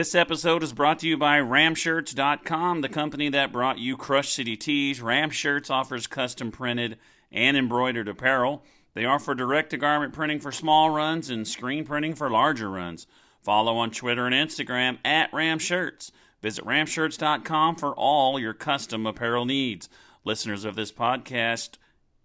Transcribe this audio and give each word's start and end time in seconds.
This 0.00 0.14
episode 0.14 0.62
is 0.62 0.72
brought 0.72 1.00
to 1.00 1.06
you 1.06 1.18
by 1.18 1.40
Ramshirts.com, 1.40 2.80
the 2.80 2.88
company 2.88 3.28
that 3.28 3.52
brought 3.52 3.78
you 3.78 3.98
Crush 3.98 4.30
City 4.30 4.56
Tees. 4.56 5.00
Ramshirts 5.00 5.70
offers 5.70 6.06
custom 6.06 6.50
printed 6.50 6.96
and 7.30 7.54
embroidered 7.54 8.08
apparel. 8.08 8.64
They 8.94 9.04
offer 9.04 9.34
direct 9.34 9.68
to 9.70 9.76
garment 9.76 10.14
printing 10.14 10.40
for 10.40 10.52
small 10.52 10.88
runs 10.88 11.28
and 11.28 11.46
screen 11.46 11.84
printing 11.84 12.14
for 12.14 12.30
larger 12.30 12.70
runs. 12.70 13.06
Follow 13.42 13.76
on 13.76 13.90
Twitter 13.90 14.26
and 14.26 14.34
Instagram 14.34 14.96
at 15.04 15.30
Ramshirts. 15.32 16.10
Visit 16.40 16.64
Ramshirts.com 16.64 17.76
for 17.76 17.94
all 17.94 18.40
your 18.40 18.54
custom 18.54 19.04
apparel 19.04 19.44
needs. 19.44 19.90
Listeners 20.24 20.64
of 20.64 20.76
this 20.76 20.92
podcast, 20.92 21.72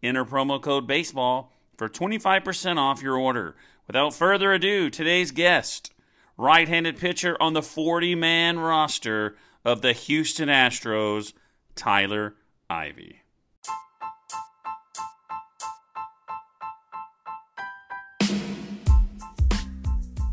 enter 0.02 0.23
promo 0.23 0.61
code 0.61 0.88
BASEBALL 0.88 1.49
for 1.77 1.89
25% 1.89 2.77
off 2.77 3.03
your 3.03 3.17
order. 3.17 3.53
Without 3.85 4.13
further 4.13 4.53
ado, 4.53 4.89
today's 4.89 5.31
guest 5.31 5.91
right 6.38 6.67
handed 6.67 6.98
pitcher 6.98 7.38
on 7.41 7.53
the 7.53 7.62
40 7.62 8.16
man 8.16 8.59
roster 8.59 9.35
of 9.63 9.81
the 9.81 9.94
Houston 9.94 10.49
Astros, 10.49 11.33
Tyler 11.75 12.36
Ivey. 12.69 13.22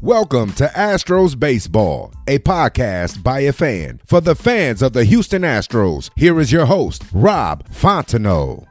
Welcome 0.00 0.52
to 0.54 0.66
Astros 0.74 1.38
Baseball, 1.38 2.12
a 2.26 2.40
podcast 2.40 3.22
by 3.22 3.40
a 3.40 3.52
fan 3.52 4.00
for 4.04 4.20
the 4.20 4.34
fans 4.34 4.82
of 4.82 4.94
the 4.94 5.04
Houston 5.04 5.42
Astros. 5.42 6.10
Here 6.16 6.40
is 6.40 6.50
your 6.50 6.66
host, 6.66 7.04
Rob 7.12 7.68
Fontenot. 7.68 8.66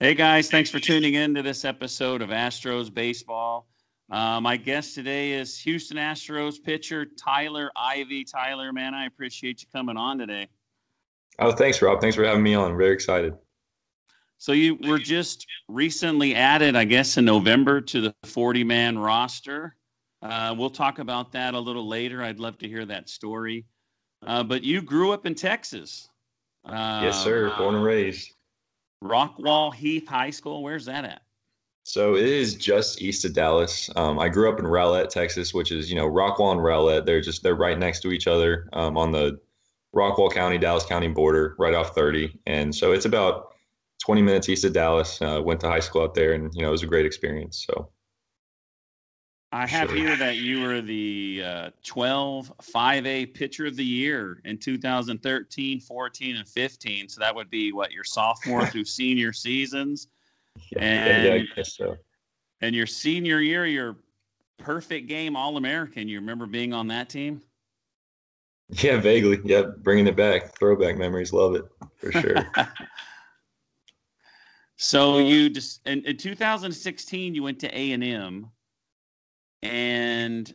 Hey 0.00 0.14
guys, 0.14 0.48
thanks 0.48 0.70
for 0.70 0.78
tuning 0.78 1.14
in 1.14 1.34
to 1.34 1.42
this 1.42 1.64
episode 1.64 2.22
of 2.22 2.28
Astros 2.28 2.94
Baseball. 2.94 3.66
Uh, 4.08 4.40
my 4.40 4.56
guest 4.56 4.94
today 4.94 5.32
is 5.32 5.58
Houston 5.58 5.96
Astros 5.96 6.62
pitcher 6.62 7.04
Tyler 7.04 7.72
Ivey. 7.74 8.22
Tyler, 8.22 8.72
man, 8.72 8.94
I 8.94 9.06
appreciate 9.06 9.60
you 9.60 9.66
coming 9.74 9.96
on 9.96 10.16
today. 10.16 10.46
Oh, 11.40 11.50
thanks, 11.50 11.82
Rob. 11.82 12.00
Thanks 12.00 12.14
for 12.14 12.22
having 12.22 12.44
me 12.44 12.54
on. 12.54 12.70
I'm 12.70 12.78
very 12.78 12.92
excited. 12.92 13.34
So 14.36 14.52
you 14.52 14.76
were 14.86 15.00
just 15.00 15.44
recently 15.66 16.32
added, 16.36 16.76
I 16.76 16.84
guess, 16.84 17.16
in 17.16 17.24
November 17.24 17.80
to 17.80 18.00
the 18.00 18.14
40-man 18.24 19.00
roster. 19.00 19.74
Uh, 20.22 20.54
we'll 20.56 20.70
talk 20.70 21.00
about 21.00 21.32
that 21.32 21.54
a 21.54 21.58
little 21.58 21.88
later. 21.88 22.22
I'd 22.22 22.38
love 22.38 22.56
to 22.58 22.68
hear 22.68 22.86
that 22.86 23.08
story. 23.08 23.64
Uh, 24.24 24.44
but 24.44 24.62
you 24.62 24.80
grew 24.80 25.10
up 25.10 25.26
in 25.26 25.34
Texas. 25.34 26.08
yes, 26.68 27.20
sir. 27.20 27.52
Born 27.58 27.74
and 27.74 27.82
raised. 27.82 28.30
Rockwall 29.02 29.74
Heath 29.74 30.08
High 30.08 30.30
School. 30.30 30.62
Where's 30.62 30.84
that 30.86 31.04
at? 31.04 31.22
So 31.84 32.16
it 32.16 32.26
is 32.26 32.54
just 32.54 33.00
east 33.00 33.24
of 33.24 33.32
Dallas. 33.32 33.88
Um, 33.96 34.18
I 34.18 34.28
grew 34.28 34.52
up 34.52 34.58
in 34.58 34.66
Rowlett, 34.66 35.08
Texas, 35.08 35.54
which 35.54 35.72
is 35.72 35.88
you 35.88 35.96
know 35.96 36.06
Rockwall 36.06 36.52
and 36.52 36.62
Rowlett. 36.62 37.06
They're 37.06 37.20
just 37.20 37.42
they're 37.42 37.54
right 37.54 37.78
next 37.78 38.00
to 38.00 38.12
each 38.12 38.26
other 38.26 38.68
um, 38.74 38.98
on 38.98 39.10
the 39.10 39.40
Rockwall 39.94 40.30
County 40.30 40.58
Dallas 40.58 40.84
County 40.84 41.08
border, 41.08 41.56
right 41.58 41.74
off 41.74 41.94
30. 41.94 42.38
And 42.46 42.74
so 42.74 42.92
it's 42.92 43.06
about 43.06 43.54
20 44.04 44.20
minutes 44.22 44.48
east 44.48 44.64
of 44.64 44.72
Dallas. 44.74 45.20
Uh, 45.22 45.40
went 45.42 45.60
to 45.60 45.68
high 45.68 45.80
school 45.80 46.02
out 46.02 46.14
there, 46.14 46.34
and 46.34 46.52
you 46.54 46.62
know 46.62 46.68
it 46.68 46.72
was 46.72 46.82
a 46.82 46.86
great 46.86 47.06
experience. 47.06 47.64
So 47.66 47.90
I 49.50 49.66
have 49.66 49.90
here 49.90 50.14
that 50.16 50.36
you 50.36 50.60
were 50.60 50.82
the 50.82 51.42
uh, 51.44 51.70
12 51.82 52.52
5A 52.58 53.32
pitcher 53.32 53.64
of 53.64 53.76
the 53.76 53.84
year 53.84 54.42
in 54.44 54.58
2013, 54.58 55.80
14, 55.80 56.36
and 56.36 56.46
15. 56.46 57.08
So 57.08 57.20
that 57.20 57.34
would 57.34 57.48
be 57.48 57.72
what 57.72 57.90
your 57.90 58.04
sophomore 58.04 58.66
through 58.70 58.84
senior 58.84 59.32
seasons. 59.32 60.08
Yeah, 60.70 60.82
and, 60.82 61.24
yeah, 61.24 61.32
I 61.34 61.46
guess 61.56 61.76
so. 61.76 61.96
And 62.60 62.74
your 62.74 62.86
senior 62.86 63.40
year, 63.40 63.64
your 63.64 63.96
perfect 64.58 65.06
game 65.06 65.34
All 65.34 65.56
American. 65.56 66.08
You 66.08 66.18
remember 66.18 66.44
being 66.44 66.74
on 66.74 66.88
that 66.88 67.08
team? 67.08 67.40
Yeah, 68.68 69.00
vaguely. 69.00 69.40
Yeah, 69.44 69.62
bringing 69.78 70.06
it 70.08 70.16
back. 70.16 70.58
Throwback 70.58 70.98
memories. 70.98 71.32
Love 71.32 71.54
it 71.54 71.64
for 71.96 72.12
sure. 72.12 72.46
so 74.76 75.18
you 75.18 75.48
just 75.48 75.86
in, 75.86 76.04
in 76.04 76.18
2016 76.18 77.34
you 77.34 77.42
went 77.42 77.58
to 77.60 77.78
A 77.78 77.92
and 77.92 78.04
M 78.04 78.50
and 79.62 80.52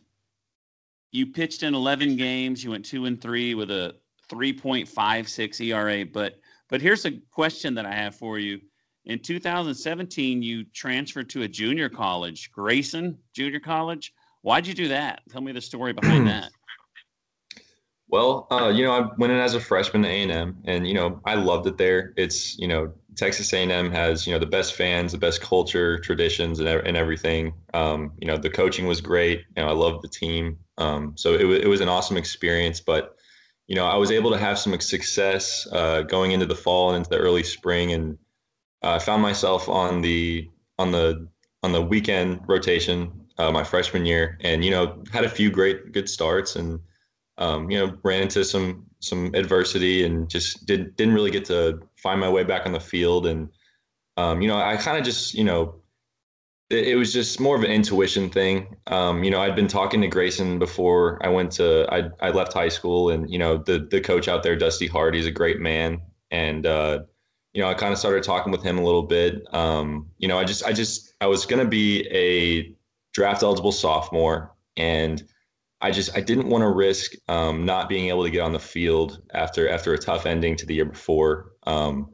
you 1.12 1.26
pitched 1.26 1.62
in 1.62 1.74
11 1.74 2.16
games. 2.16 2.64
You 2.64 2.72
went 2.72 2.84
two 2.84 3.04
and 3.04 3.20
three 3.20 3.54
with 3.54 3.70
a 3.70 3.94
3.56 4.30 5.60
ERA. 5.60 6.04
But 6.06 6.40
but 6.68 6.80
here's 6.80 7.04
a 7.04 7.12
question 7.30 7.74
that 7.74 7.86
I 7.86 7.92
have 7.92 8.14
for 8.14 8.38
you. 8.38 8.60
In 9.04 9.18
2017, 9.18 10.42
you 10.42 10.64
transferred 10.72 11.28
to 11.30 11.42
a 11.42 11.48
junior 11.48 11.88
college, 11.88 12.50
Grayson 12.50 13.18
Junior 13.34 13.60
College. 13.60 14.12
Why'd 14.40 14.66
you 14.66 14.74
do 14.74 14.88
that? 14.88 15.20
Tell 15.30 15.42
me 15.42 15.52
the 15.52 15.60
story 15.60 15.92
behind 15.92 16.26
that. 16.26 16.50
Well, 18.06 18.46
uh, 18.50 18.68
you 18.68 18.84
know, 18.84 18.92
I 18.92 19.08
went 19.18 19.32
in 19.32 19.40
as 19.40 19.54
a 19.54 19.60
freshman 19.60 20.04
at 20.04 20.10
A&M, 20.10 20.58
and 20.66 20.86
you 20.86 20.94
know, 20.94 21.20
I 21.24 21.34
loved 21.34 21.66
it 21.66 21.76
there. 21.76 22.12
It's 22.16 22.56
you 22.56 22.68
know, 22.68 22.92
Texas 23.16 23.52
A&M 23.52 23.90
has 23.90 24.26
you 24.26 24.32
know 24.32 24.38
the 24.38 24.46
best 24.46 24.74
fans, 24.74 25.12
the 25.12 25.18
best 25.18 25.40
culture, 25.40 25.98
traditions, 25.98 26.60
and, 26.60 26.68
and 26.68 26.96
everything. 26.96 27.54
Um, 27.72 28.12
you 28.20 28.26
know, 28.26 28.36
the 28.36 28.50
coaching 28.50 28.86
was 28.86 29.00
great. 29.00 29.44
You 29.56 29.62
know, 29.62 29.68
I 29.68 29.72
loved 29.72 30.02
the 30.02 30.08
team. 30.08 30.58
Um, 30.78 31.12
so 31.16 31.34
it 31.34 31.44
was 31.44 31.58
it 31.58 31.68
was 31.68 31.80
an 31.80 31.88
awesome 31.88 32.16
experience. 32.16 32.80
But 32.80 33.16
you 33.66 33.76
know, 33.76 33.86
I 33.86 33.96
was 33.96 34.10
able 34.10 34.30
to 34.30 34.38
have 34.38 34.58
some 34.58 34.78
success 34.80 35.66
uh, 35.72 36.02
going 36.02 36.32
into 36.32 36.46
the 36.46 36.54
fall 36.54 36.90
and 36.90 36.98
into 36.98 37.10
the 37.10 37.18
early 37.18 37.42
spring, 37.42 37.92
and 37.92 38.18
I 38.82 38.96
uh, 38.96 38.98
found 38.98 39.22
myself 39.22 39.68
on 39.68 40.02
the 40.02 40.50
on 40.78 40.92
the 40.92 41.28
on 41.62 41.72
the 41.72 41.82
weekend 41.82 42.40
rotation 42.46 43.10
uh, 43.38 43.50
my 43.50 43.64
freshman 43.64 44.06
year, 44.06 44.38
and 44.40 44.64
you 44.64 44.70
know, 44.70 45.02
had 45.12 45.24
a 45.24 45.28
few 45.28 45.50
great 45.50 45.92
good 45.92 46.08
starts 46.08 46.56
and 46.56 46.80
um, 47.38 47.70
you 47.70 47.78
know, 47.78 47.96
ran 48.02 48.22
into 48.22 48.44
some 48.44 48.86
some 49.00 49.34
adversity 49.34 50.04
and 50.04 50.28
just 50.28 50.66
didn't 50.66 50.96
didn't 50.96 51.14
really 51.14 51.30
get 51.30 51.44
to 51.46 51.80
find 51.96 52.20
my 52.20 52.28
way 52.28 52.44
back 52.44 52.66
on 52.66 52.72
the 52.72 52.80
field. 52.80 53.26
And 53.26 53.48
um, 54.16 54.40
you 54.40 54.48
know, 54.48 54.56
I 54.56 54.76
kind 54.76 54.98
of 54.98 55.04
just 55.04 55.34
you 55.34 55.44
know, 55.44 55.76
it, 56.70 56.88
it, 56.88 56.96
was 56.96 57.12
just 57.12 57.40
more 57.40 57.56
of 57.56 57.62
an 57.62 57.70
intuition 57.70 58.30
thing. 58.30 58.76
Um, 58.86 59.24
you 59.24 59.30
know, 59.30 59.40
I'd 59.40 59.56
been 59.56 59.68
talking 59.68 60.00
to 60.02 60.08
Grayson 60.08 60.58
before 60.58 61.18
I 61.24 61.28
went 61.28 61.50
to 61.52 61.86
I 61.92 62.10
I 62.20 62.30
left 62.30 62.52
high 62.52 62.68
school, 62.68 63.10
and 63.10 63.30
you 63.30 63.38
know, 63.38 63.58
the 63.58 63.86
the 63.90 64.00
coach 64.00 64.28
out 64.28 64.42
there, 64.42 64.56
Dusty 64.56 64.86
Hart, 64.86 65.14
he's 65.14 65.26
a 65.26 65.32
great 65.32 65.60
man, 65.60 66.00
and 66.30 66.66
uh, 66.66 67.00
you 67.52 67.62
know, 67.62 67.68
I 67.68 67.74
kind 67.74 67.92
of 67.92 67.98
started 67.98 68.22
talking 68.22 68.52
with 68.52 68.62
him 68.62 68.78
a 68.78 68.84
little 68.84 69.02
bit. 69.02 69.42
Um, 69.52 70.08
you 70.18 70.28
know, 70.28 70.38
I 70.38 70.44
just 70.44 70.64
I 70.64 70.72
just 70.72 71.14
I 71.20 71.26
was 71.26 71.46
gonna 71.46 71.64
be 71.64 72.06
a 72.10 72.74
draft 73.12 73.42
eligible 73.42 73.72
sophomore 73.72 74.54
and 74.76 75.22
I 75.84 75.90
just 75.90 76.16
I 76.16 76.22
didn't 76.22 76.48
want 76.48 76.62
to 76.62 76.70
risk 76.70 77.12
um, 77.28 77.66
not 77.66 77.90
being 77.90 78.08
able 78.08 78.24
to 78.24 78.30
get 78.30 78.40
on 78.40 78.52
the 78.52 78.58
field 78.58 79.20
after 79.34 79.68
after 79.68 79.92
a 79.92 79.98
tough 79.98 80.24
ending 80.24 80.56
to 80.56 80.64
the 80.64 80.72
year 80.72 80.86
before. 80.86 81.52
Um, 81.66 82.08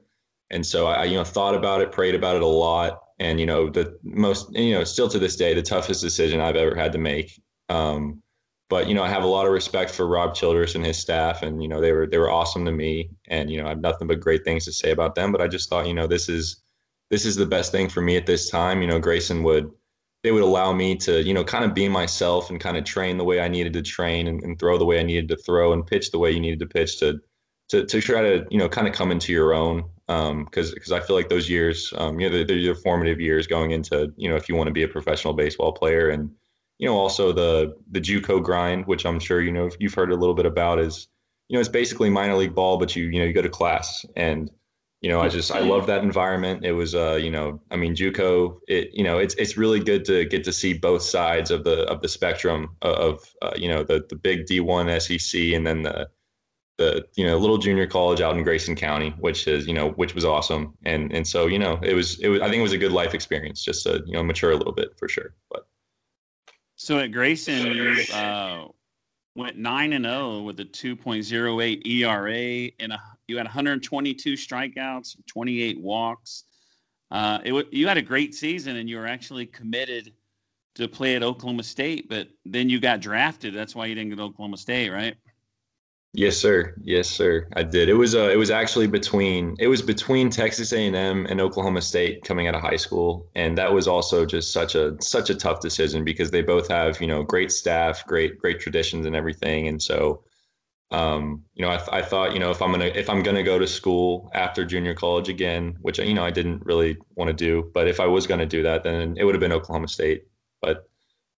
and 0.50 0.66
so 0.66 0.88
I 0.88 1.04
you 1.04 1.14
know 1.14 1.22
thought 1.22 1.54
about 1.54 1.80
it, 1.80 1.92
prayed 1.92 2.16
about 2.16 2.34
it 2.34 2.42
a 2.42 2.46
lot, 2.46 2.98
and 3.20 3.38
you 3.38 3.46
know 3.46 3.70
the 3.70 3.96
most 4.02 4.52
you 4.56 4.72
know 4.72 4.82
still 4.82 5.08
to 5.10 5.20
this 5.20 5.36
day 5.36 5.54
the 5.54 5.62
toughest 5.62 6.02
decision 6.02 6.40
I've 6.40 6.56
ever 6.56 6.74
had 6.74 6.90
to 6.92 6.98
make. 6.98 7.40
Um, 7.68 8.20
but 8.68 8.88
you 8.88 8.94
know 8.94 9.04
I 9.04 9.08
have 9.08 9.22
a 9.22 9.28
lot 9.28 9.46
of 9.46 9.52
respect 9.52 9.92
for 9.92 10.08
Rob 10.08 10.34
Childress 10.34 10.74
and 10.74 10.84
his 10.84 10.98
staff, 10.98 11.42
and 11.42 11.62
you 11.62 11.68
know 11.68 11.80
they 11.80 11.92
were 11.92 12.08
they 12.08 12.18
were 12.18 12.30
awesome 12.30 12.64
to 12.64 12.72
me, 12.72 13.10
and 13.28 13.48
you 13.48 13.58
know 13.58 13.66
I 13.66 13.68
have 13.68 13.80
nothing 13.80 14.08
but 14.08 14.18
great 14.18 14.42
things 14.42 14.64
to 14.64 14.72
say 14.72 14.90
about 14.90 15.14
them. 15.14 15.30
But 15.30 15.42
I 15.42 15.46
just 15.46 15.70
thought 15.70 15.86
you 15.86 15.94
know 15.94 16.08
this 16.08 16.28
is 16.28 16.64
this 17.08 17.24
is 17.24 17.36
the 17.36 17.46
best 17.46 17.70
thing 17.70 17.88
for 17.88 18.00
me 18.00 18.16
at 18.16 18.26
this 18.26 18.50
time. 18.50 18.82
You 18.82 18.88
know 18.88 18.98
Grayson 18.98 19.44
would 19.44 19.70
they 20.22 20.32
would 20.32 20.42
allow 20.42 20.72
me 20.72 20.96
to, 20.96 21.22
you 21.22 21.32
know, 21.32 21.44
kind 21.44 21.64
of 21.64 21.74
be 21.74 21.88
myself 21.88 22.50
and 22.50 22.60
kind 22.60 22.76
of 22.76 22.84
train 22.84 23.16
the 23.16 23.24
way 23.24 23.40
I 23.40 23.48
needed 23.48 23.72
to 23.74 23.82
train 23.82 24.26
and, 24.26 24.42
and 24.42 24.58
throw 24.58 24.76
the 24.76 24.84
way 24.84 25.00
I 25.00 25.02
needed 25.02 25.28
to 25.28 25.36
throw 25.36 25.72
and 25.72 25.86
pitch 25.86 26.10
the 26.10 26.18
way 26.18 26.30
you 26.30 26.40
needed 26.40 26.60
to 26.60 26.66
pitch 26.66 26.98
to, 27.00 27.20
to, 27.70 27.86
to 27.86 28.00
try 28.00 28.20
to, 28.20 28.46
you 28.50 28.58
know, 28.58 28.68
kind 28.68 28.86
of 28.86 28.92
come 28.92 29.10
into 29.10 29.32
your 29.32 29.54
own. 29.54 29.84
Um, 30.08 30.46
cause, 30.46 30.74
cause 30.74 30.92
I 30.92 31.00
feel 31.00 31.16
like 31.16 31.28
those 31.28 31.48
years, 31.48 31.92
um, 31.96 32.18
you 32.18 32.28
know, 32.28 32.36
they're, 32.36 32.44
they're 32.44 32.56
your 32.56 32.74
formative 32.74 33.20
years 33.20 33.46
going 33.46 33.70
into, 33.70 34.12
you 34.16 34.28
know, 34.28 34.36
if 34.36 34.48
you 34.48 34.56
want 34.56 34.66
to 34.66 34.72
be 34.72 34.82
a 34.82 34.88
professional 34.88 35.34
baseball 35.34 35.72
player 35.72 36.10
and, 36.10 36.30
you 36.78 36.88
know, 36.88 36.96
also 36.96 37.32
the, 37.32 37.76
the 37.90 38.00
JUCO 38.00 38.42
grind, 38.42 38.86
which 38.86 39.06
I'm 39.06 39.20
sure, 39.20 39.40
you 39.40 39.52
know, 39.52 39.70
you've 39.78 39.94
heard 39.94 40.10
a 40.10 40.16
little 40.16 40.34
bit 40.34 40.46
about 40.46 40.80
is, 40.80 41.08
you 41.48 41.54
know, 41.54 41.60
it's 41.60 41.68
basically 41.68 42.10
minor 42.10 42.36
league 42.36 42.54
ball, 42.54 42.76
but 42.76 42.94
you, 42.96 43.04
you 43.04 43.20
know, 43.20 43.24
you 43.24 43.32
go 43.32 43.42
to 43.42 43.48
class 43.48 44.04
and, 44.16 44.50
you 45.00 45.08
know, 45.08 45.20
I 45.20 45.28
just 45.28 45.50
I 45.50 45.60
love 45.60 45.86
that 45.86 46.02
environment. 46.02 46.64
It 46.64 46.72
was 46.72 46.94
uh, 46.94 47.14
you 47.14 47.30
know, 47.30 47.60
I 47.70 47.76
mean, 47.76 47.94
JUCO. 47.94 48.60
It 48.68 48.90
you 48.92 49.02
know, 49.02 49.18
it's 49.18 49.34
it's 49.36 49.56
really 49.56 49.80
good 49.80 50.04
to 50.06 50.26
get 50.26 50.44
to 50.44 50.52
see 50.52 50.74
both 50.74 51.02
sides 51.02 51.50
of 51.50 51.64
the 51.64 51.90
of 51.90 52.02
the 52.02 52.08
spectrum 52.08 52.76
of 52.82 53.24
uh, 53.40 53.52
you 53.56 53.68
know 53.68 53.82
the 53.82 54.04
the 54.10 54.16
big 54.16 54.44
D1 54.44 55.00
SEC 55.00 55.54
and 55.54 55.66
then 55.66 55.82
the 55.82 56.08
the 56.76 57.06
you 57.16 57.24
know 57.24 57.38
little 57.38 57.56
junior 57.56 57.86
college 57.86 58.20
out 58.20 58.36
in 58.36 58.42
Grayson 58.42 58.76
County, 58.76 59.14
which 59.20 59.46
is 59.46 59.66
you 59.66 59.72
know 59.72 59.90
which 59.92 60.14
was 60.14 60.26
awesome. 60.26 60.74
And 60.84 61.10
and 61.12 61.26
so 61.26 61.46
you 61.46 61.58
know 61.58 61.78
it 61.82 61.94
was 61.94 62.20
it 62.20 62.28
was 62.28 62.42
I 62.42 62.50
think 62.50 62.56
it 62.56 62.62
was 62.62 62.72
a 62.72 62.78
good 62.78 62.92
life 62.92 63.14
experience 63.14 63.64
just 63.64 63.84
to 63.84 64.02
you 64.06 64.12
know 64.12 64.22
mature 64.22 64.50
a 64.50 64.56
little 64.56 64.74
bit 64.74 64.90
for 64.98 65.08
sure. 65.08 65.34
But 65.50 65.66
so 66.76 66.98
at 66.98 67.12
Grayson, 67.12 67.66
you 67.68 68.02
uh, 68.14 68.68
went 69.34 69.56
nine 69.56 69.94
and 69.94 70.04
zero 70.04 70.42
with 70.42 70.60
a 70.60 70.64
two 70.64 70.94
point 70.94 71.24
zero 71.24 71.60
eight 71.60 71.86
ERA 71.86 72.70
and 72.80 72.92
a 72.92 73.00
you 73.30 73.36
had 73.36 73.46
122 73.46 74.34
strikeouts, 74.34 75.16
28 75.26 75.80
walks. 75.80 76.44
Uh, 77.10 77.38
it 77.44 77.66
you 77.72 77.86
had 77.88 77.96
a 77.96 78.02
great 78.02 78.34
season, 78.34 78.76
and 78.76 78.90
you 78.90 78.98
were 78.98 79.06
actually 79.06 79.46
committed 79.46 80.12
to 80.74 80.88
play 80.88 81.14
at 81.16 81.22
Oklahoma 81.22 81.62
State, 81.62 82.08
but 82.08 82.28
then 82.44 82.68
you 82.68 82.80
got 82.80 83.00
drafted. 83.00 83.54
That's 83.54 83.74
why 83.74 83.86
you 83.86 83.94
didn't 83.94 84.10
go 84.10 84.16
to 84.16 84.22
Oklahoma 84.22 84.56
State, 84.56 84.90
right? 84.90 85.16
Yes, 86.12 86.36
sir. 86.36 86.74
Yes, 86.82 87.08
sir. 87.08 87.46
I 87.54 87.62
did. 87.62 87.88
It 87.88 87.94
was 87.94 88.16
uh, 88.16 88.30
it 88.30 88.36
was 88.36 88.50
actually 88.50 88.88
between 88.88 89.54
it 89.60 89.68
was 89.68 89.80
between 89.80 90.28
Texas 90.28 90.72
A&M 90.72 91.26
and 91.26 91.40
Oklahoma 91.40 91.80
State 91.80 92.24
coming 92.24 92.48
out 92.48 92.56
of 92.56 92.60
high 92.60 92.76
school, 92.76 93.28
and 93.36 93.56
that 93.56 93.72
was 93.72 93.86
also 93.86 94.26
just 94.26 94.52
such 94.52 94.74
a 94.74 95.00
such 95.00 95.30
a 95.30 95.36
tough 95.36 95.60
decision 95.60 96.04
because 96.04 96.32
they 96.32 96.42
both 96.42 96.66
have 96.66 97.00
you 97.00 97.06
know 97.06 97.22
great 97.22 97.52
staff, 97.52 98.04
great 98.06 98.38
great 98.38 98.58
traditions 98.58 99.06
and 99.06 99.14
everything, 99.14 99.68
and 99.68 99.80
so 99.80 100.24
um, 100.90 101.44
you 101.54 101.64
know, 101.64 101.70
I, 101.70 101.98
I 101.98 102.02
thought, 102.02 102.32
you 102.32 102.40
know, 102.40 102.50
if 102.50 102.60
I'm 102.60 102.72
gonna 102.72 102.86
if 102.86 103.08
I'm 103.08 103.22
gonna 103.22 103.42
go 103.44 103.58
to 103.58 103.66
school 103.66 104.30
after 104.34 104.64
junior 104.64 104.94
college 104.94 105.28
again, 105.28 105.76
which 105.82 105.98
you 105.98 106.14
know 106.14 106.24
I 106.24 106.30
didn't 106.30 106.64
really 106.66 106.96
want 107.14 107.28
to 107.28 107.34
do, 107.34 107.70
but 107.72 107.86
if 107.86 108.00
I 108.00 108.06
was 108.06 108.26
gonna 108.26 108.46
do 108.46 108.62
that, 108.64 108.82
then 108.82 109.16
it 109.16 109.24
would 109.24 109.34
have 109.34 109.40
been 109.40 109.52
Oklahoma 109.52 109.88
State. 109.88 110.24
But 110.60 110.88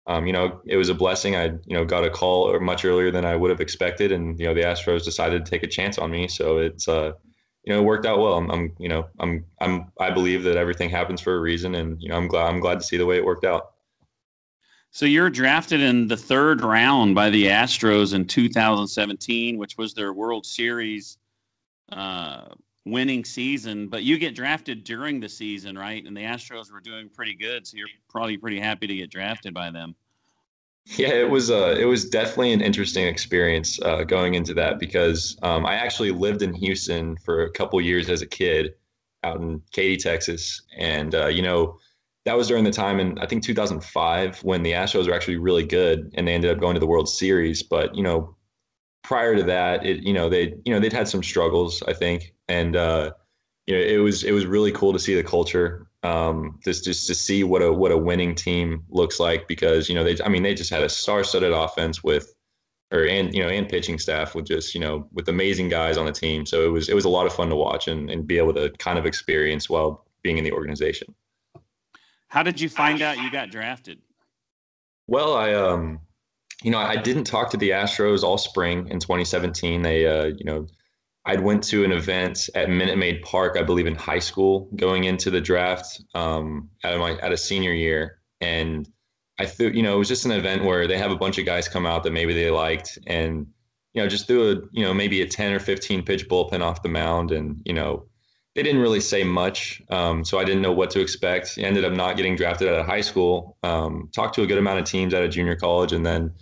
um, 0.06 0.26
you 0.26 0.32
know, 0.32 0.60
it 0.66 0.76
was 0.76 0.88
a 0.88 0.94
blessing. 0.94 1.34
I 1.36 1.46
you 1.46 1.74
know 1.74 1.84
got 1.84 2.04
a 2.04 2.10
call 2.10 2.58
much 2.60 2.84
earlier 2.84 3.10
than 3.10 3.24
I 3.24 3.34
would 3.34 3.50
have 3.50 3.60
expected, 3.60 4.12
and 4.12 4.38
you 4.38 4.46
know 4.46 4.54
the 4.54 4.62
Astros 4.62 5.04
decided 5.04 5.44
to 5.44 5.50
take 5.50 5.64
a 5.64 5.68
chance 5.68 5.98
on 5.98 6.10
me. 6.12 6.28
So 6.28 6.58
it's 6.58 6.86
uh, 6.86 7.12
you 7.64 7.72
know, 7.72 7.80
it 7.80 7.84
worked 7.84 8.06
out 8.06 8.18
well. 8.18 8.34
I'm, 8.34 8.50
I'm 8.50 8.72
you 8.78 8.88
know 8.88 9.08
I'm 9.18 9.44
I'm 9.60 9.90
I 9.98 10.10
believe 10.10 10.44
that 10.44 10.56
everything 10.56 10.90
happens 10.90 11.20
for 11.20 11.34
a 11.34 11.40
reason, 11.40 11.74
and 11.74 12.00
you 12.00 12.08
know 12.08 12.16
I'm 12.16 12.28
glad 12.28 12.46
I'm 12.46 12.60
glad 12.60 12.80
to 12.80 12.86
see 12.86 12.96
the 12.96 13.06
way 13.06 13.16
it 13.16 13.24
worked 13.24 13.44
out. 13.44 13.72
So 14.92 15.06
you're 15.06 15.30
drafted 15.30 15.80
in 15.80 16.08
the 16.08 16.16
third 16.16 16.62
round 16.62 17.14
by 17.14 17.30
the 17.30 17.46
Astros 17.46 18.12
in 18.12 18.26
2017, 18.26 19.56
which 19.56 19.78
was 19.78 19.94
their 19.94 20.12
World 20.12 20.44
Series 20.44 21.18
uh, 21.92 22.46
winning 22.84 23.24
season. 23.24 23.88
But 23.88 24.02
you 24.02 24.18
get 24.18 24.34
drafted 24.34 24.82
during 24.82 25.20
the 25.20 25.28
season, 25.28 25.78
right? 25.78 26.04
And 26.04 26.16
the 26.16 26.22
Astros 26.22 26.72
were 26.72 26.80
doing 26.80 27.08
pretty 27.08 27.34
good, 27.34 27.66
so 27.66 27.76
you're 27.76 27.88
probably 28.08 28.36
pretty 28.36 28.58
happy 28.58 28.88
to 28.88 28.96
get 28.96 29.10
drafted 29.10 29.54
by 29.54 29.70
them. 29.70 29.94
Yeah, 30.86 31.10
it 31.10 31.30
was 31.30 31.52
uh, 31.52 31.76
it 31.78 31.84
was 31.84 32.08
definitely 32.08 32.52
an 32.52 32.60
interesting 32.60 33.06
experience 33.06 33.80
uh, 33.82 34.02
going 34.02 34.34
into 34.34 34.54
that 34.54 34.80
because 34.80 35.36
um, 35.42 35.64
I 35.64 35.74
actually 35.74 36.10
lived 36.10 36.42
in 36.42 36.52
Houston 36.54 37.16
for 37.18 37.44
a 37.44 37.50
couple 37.50 37.80
years 37.80 38.08
as 38.08 38.22
a 38.22 38.26
kid, 38.26 38.74
out 39.22 39.40
in 39.40 39.62
Katy, 39.70 39.98
Texas, 39.98 40.62
and 40.76 41.14
uh, 41.14 41.26
you 41.26 41.42
know 41.42 41.78
that 42.24 42.36
was 42.36 42.48
during 42.48 42.64
the 42.64 42.70
time 42.70 43.00
in 43.00 43.18
I 43.18 43.26
think 43.26 43.42
2005 43.42 44.42
when 44.44 44.62
the 44.62 44.72
Astros 44.72 45.08
were 45.08 45.14
actually 45.14 45.36
really 45.36 45.64
good 45.64 46.12
and 46.14 46.28
they 46.28 46.34
ended 46.34 46.50
up 46.50 46.58
going 46.58 46.74
to 46.74 46.80
the 46.80 46.86
World 46.86 47.08
Series. 47.08 47.62
But 47.62 47.94
you 47.94 48.02
know, 48.02 48.36
prior 49.02 49.36
to 49.36 49.42
that, 49.44 49.84
it 49.86 50.02
you 50.02 50.12
know 50.12 50.28
they 50.28 50.54
you 50.64 50.72
know 50.72 50.80
they'd 50.80 50.92
had 50.92 51.08
some 51.08 51.22
struggles 51.22 51.82
I 51.88 51.92
think, 51.92 52.34
and 52.48 52.76
uh, 52.76 53.12
you 53.66 53.74
know 53.74 53.80
it 53.80 53.98
was 53.98 54.24
it 54.24 54.32
was 54.32 54.46
really 54.46 54.72
cool 54.72 54.92
to 54.92 54.98
see 54.98 55.14
the 55.14 55.24
culture, 55.24 55.86
um, 56.02 56.58
just 56.62 56.84
just 56.84 57.06
to 57.06 57.14
see 57.14 57.44
what 57.44 57.62
a 57.62 57.72
what 57.72 57.92
a 57.92 57.98
winning 57.98 58.34
team 58.34 58.84
looks 58.90 59.18
like 59.18 59.48
because 59.48 59.88
you 59.88 59.94
know 59.94 60.04
they 60.04 60.16
I 60.22 60.28
mean 60.28 60.42
they 60.42 60.54
just 60.54 60.70
had 60.70 60.82
a 60.82 60.88
star-studded 60.88 61.52
offense 61.52 62.04
with 62.04 62.34
or 62.92 63.06
and 63.06 63.32
you 63.34 63.42
know 63.42 63.48
and 63.48 63.68
pitching 63.68 63.98
staff 63.98 64.34
with 64.34 64.46
just 64.46 64.74
you 64.74 64.80
know 64.80 65.08
with 65.12 65.28
amazing 65.28 65.70
guys 65.70 65.96
on 65.96 66.06
the 66.06 66.12
team. 66.12 66.44
So 66.44 66.64
it 66.64 66.68
was 66.68 66.88
it 66.88 66.94
was 66.94 67.06
a 67.06 67.10
lot 67.10 67.26
of 67.26 67.32
fun 67.32 67.48
to 67.48 67.56
watch 67.56 67.88
and 67.88 68.10
and 68.10 68.26
be 68.26 68.36
able 68.36 68.54
to 68.54 68.70
kind 68.78 68.98
of 68.98 69.06
experience 69.06 69.70
while 69.70 70.04
being 70.22 70.36
in 70.36 70.44
the 70.44 70.52
organization. 70.52 71.14
How 72.30 72.42
did 72.44 72.60
you 72.60 72.68
find 72.68 73.02
out 73.02 73.18
you 73.18 73.30
got 73.30 73.50
drafted? 73.50 73.98
Well, 75.08 75.34
I 75.34 75.52
um, 75.52 76.00
you 76.62 76.70
know, 76.70 76.78
I 76.78 76.96
didn't 76.96 77.24
talk 77.24 77.50
to 77.50 77.56
the 77.56 77.70
Astros 77.70 78.22
all 78.22 78.38
spring 78.38 78.88
in 78.88 79.00
2017. 79.00 79.82
They, 79.82 80.06
uh, 80.06 80.26
you 80.26 80.44
know, 80.44 80.66
I'd 81.26 81.40
went 81.40 81.64
to 81.64 81.84
an 81.84 81.90
event 81.90 82.48
at 82.54 82.70
Minute 82.70 82.98
Maid 82.98 83.22
Park, 83.22 83.56
I 83.58 83.62
believe, 83.62 83.86
in 83.86 83.96
high 83.96 84.20
school, 84.20 84.70
going 84.76 85.04
into 85.04 85.30
the 85.30 85.40
draft 85.40 86.00
um, 86.14 86.70
at 86.84 86.98
my 86.98 87.18
at 87.18 87.32
a 87.32 87.36
senior 87.36 87.72
year, 87.72 88.20
and 88.40 88.88
I 89.40 89.46
thought, 89.46 89.74
you 89.74 89.82
know, 89.82 89.96
it 89.96 89.98
was 89.98 90.08
just 90.08 90.24
an 90.24 90.32
event 90.32 90.64
where 90.64 90.86
they 90.86 90.98
have 90.98 91.10
a 91.10 91.16
bunch 91.16 91.38
of 91.38 91.46
guys 91.46 91.66
come 91.66 91.84
out 91.84 92.04
that 92.04 92.12
maybe 92.12 92.32
they 92.32 92.50
liked, 92.50 92.96
and 93.08 93.46
you 93.92 94.02
know, 94.02 94.08
just 94.08 94.28
threw 94.28 94.52
a, 94.52 94.54
you 94.70 94.84
know, 94.84 94.94
maybe 94.94 95.20
a 95.22 95.26
10 95.26 95.52
or 95.52 95.58
15 95.58 96.04
pitch 96.04 96.28
bullpen 96.28 96.62
off 96.62 96.82
the 96.82 96.88
mound, 96.88 97.32
and 97.32 97.60
you 97.64 97.72
know, 97.72 98.06
they 98.54 98.62
didn't 98.62 98.80
really 98.80 99.00
say 99.00 99.22
much, 99.22 99.80
um, 99.90 100.24
so 100.24 100.38
I 100.38 100.44
didn't 100.44 100.62
know 100.62 100.72
what 100.72 100.90
to 100.90 101.00
expect. 101.00 101.56
ended 101.56 101.84
up 101.84 101.92
not 101.92 102.16
getting 102.16 102.34
drafted 102.34 102.68
out 102.68 102.80
of 102.80 102.86
high 102.86 103.00
school. 103.00 103.56
Um, 103.62 104.10
talked 104.12 104.34
to 104.36 104.42
a 104.42 104.46
good 104.46 104.58
amount 104.58 104.80
of 104.80 104.86
teams 104.86 105.14
out 105.14 105.22
of 105.22 105.30
junior 105.30 105.54
college, 105.54 105.92
and 105.92 106.04
then 106.04 106.32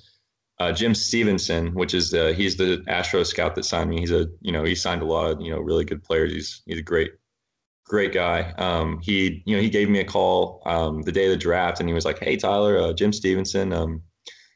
uh, 0.58 0.72
Jim 0.72 0.94
Stevenson, 0.94 1.74
which 1.74 1.94
is 1.94 2.10
the 2.10 2.32
he's 2.32 2.56
the 2.56 2.82
Astro 2.88 3.22
scout 3.24 3.54
that 3.54 3.64
signed 3.64 3.90
me. 3.90 4.00
He's 4.00 4.10
a 4.10 4.26
you 4.40 4.52
know 4.52 4.64
he 4.64 4.74
signed 4.74 5.02
a 5.02 5.04
lot 5.04 5.30
of 5.30 5.40
you 5.40 5.50
know 5.50 5.58
really 5.58 5.84
good 5.84 6.02
players. 6.02 6.32
He's 6.32 6.62
he's 6.66 6.78
a 6.78 6.82
great 6.82 7.12
great 7.84 8.12
guy. 8.12 8.52
Um, 8.58 9.00
he 9.02 9.42
you 9.44 9.54
know 9.54 9.62
he 9.62 9.70
gave 9.70 9.90
me 9.90 10.00
a 10.00 10.04
call 10.04 10.62
um, 10.66 11.02
the 11.02 11.12
day 11.12 11.26
of 11.26 11.30
the 11.30 11.36
draft, 11.36 11.80
and 11.80 11.88
he 11.88 11.94
was 11.94 12.04
like, 12.04 12.18
"Hey 12.18 12.36
Tyler, 12.36 12.78
uh, 12.78 12.92
Jim 12.92 13.12
Stevenson, 13.12 13.72
um, 13.72 14.02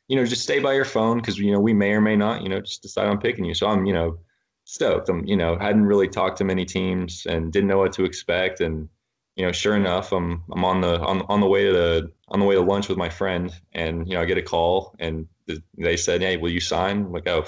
you 0.09 0.17
know 0.17 0.25
just 0.25 0.43
stay 0.43 0.59
by 0.59 0.73
your 0.73 0.85
phone 0.85 1.19
because 1.19 1.39
you 1.39 1.53
know 1.53 1.61
we 1.61 1.75
may 1.75 1.93
or 1.93 2.01
may 2.01 2.17
not 2.17 2.43
you 2.43 2.49
know 2.49 2.61
just 2.61 2.83
decide 2.83 3.09
on 3.09 3.19
picking 3.19 3.45
you." 3.45 3.55
So 3.55 3.69
I'm 3.69 3.85
you 3.85 3.93
know 3.93 4.19
stoked. 4.65 5.09
I'm, 5.09 5.25
you 5.25 5.37
know, 5.37 5.59
hadn't 5.59 5.85
really 5.85 6.09
talked 6.09 6.39
to 6.39 6.45
many 6.45 6.65
teams 6.65 7.27
and 7.27 7.53
didn't 7.53 7.69
know 7.69 7.79
what 7.79 7.93
to 7.93 8.05
expect. 8.05 8.61
And, 8.61 8.89
you 9.37 9.45
know, 9.47 9.53
sure 9.53 9.77
enough, 9.77 10.13
I'm 10.13 10.43
I'm 10.53 10.65
on 10.65 10.81
the 10.81 11.01
on, 11.01 11.23
on 11.29 11.41
the 11.41 11.47
way 11.47 11.65
to 11.67 11.73
the 11.73 12.13
on 12.29 12.41
the 12.41 12.47
way 12.47 12.55
to 12.55 12.61
lunch 12.61 12.89
with 12.89 12.99
my 12.99 13.09
friend, 13.09 13.53
and 13.73 14.07
you 14.07 14.15
know, 14.15 14.23
I 14.23 14.25
get 14.25 14.39
a 14.39 14.43
call, 14.43 14.95
and 14.99 15.27
they 15.77 15.97
said, 15.97 16.21
"Hey, 16.21 16.37
will 16.37 16.51
you 16.51 16.61
sign?" 16.61 16.99
I'm 17.07 17.13
like, 17.13 17.29
oh, 17.29 17.47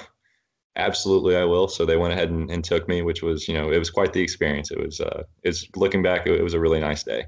absolutely, 0.75 1.35
I 1.35 1.43
will. 1.43 1.67
So 1.67 1.85
they 1.85 1.97
went 1.97 2.13
ahead 2.13 2.29
and, 2.29 2.49
and 2.51 2.63
took 2.63 2.87
me, 2.87 3.01
which 3.01 3.21
was, 3.21 3.47
you 3.47 3.53
know, 3.53 3.71
it 3.71 3.79
was 3.79 3.89
quite 3.89 4.13
the 4.13 4.21
experience. 4.21 4.71
It 4.71 4.79
was, 4.79 4.99
uh, 4.99 5.23
it's 5.43 5.67
looking 5.75 6.03
back, 6.03 6.27
it, 6.27 6.33
it 6.33 6.43
was 6.43 6.53
a 6.53 6.59
really 6.59 6.79
nice 6.79 7.03
day. 7.03 7.25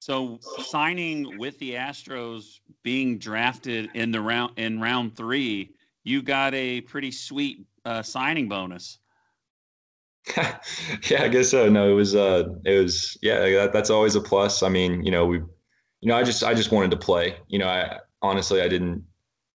So 0.00 0.38
signing 0.40 1.38
with 1.38 1.58
the 1.58 1.74
Astros, 1.74 2.60
being 2.82 3.18
drafted 3.18 3.90
in 3.94 4.12
the 4.12 4.20
round 4.20 4.52
in 4.56 4.80
round 4.80 5.16
three, 5.16 5.70
you 6.04 6.22
got 6.22 6.54
a 6.54 6.80
pretty 6.82 7.10
sweet 7.10 7.66
uh, 7.88 8.02
signing 8.02 8.48
bonus. 8.48 8.98
yeah, 10.36 11.22
I 11.22 11.28
guess 11.28 11.50
so. 11.50 11.68
No, 11.70 11.90
it 11.90 11.94
was 11.94 12.14
uh, 12.14 12.44
it 12.64 12.82
was 12.82 13.16
yeah. 13.22 13.38
That, 13.38 13.72
that's 13.72 13.88
always 13.88 14.14
a 14.14 14.20
plus. 14.20 14.62
I 14.62 14.68
mean, 14.68 15.02
you 15.02 15.10
know, 15.10 15.24
we, 15.24 15.38
you 15.38 16.08
know, 16.08 16.16
I 16.16 16.22
just 16.22 16.44
I 16.44 16.52
just 16.52 16.70
wanted 16.70 16.90
to 16.90 16.98
play. 16.98 17.36
You 17.48 17.58
know, 17.58 17.68
I 17.68 17.98
honestly 18.20 18.60
I 18.60 18.68
didn't. 18.68 19.04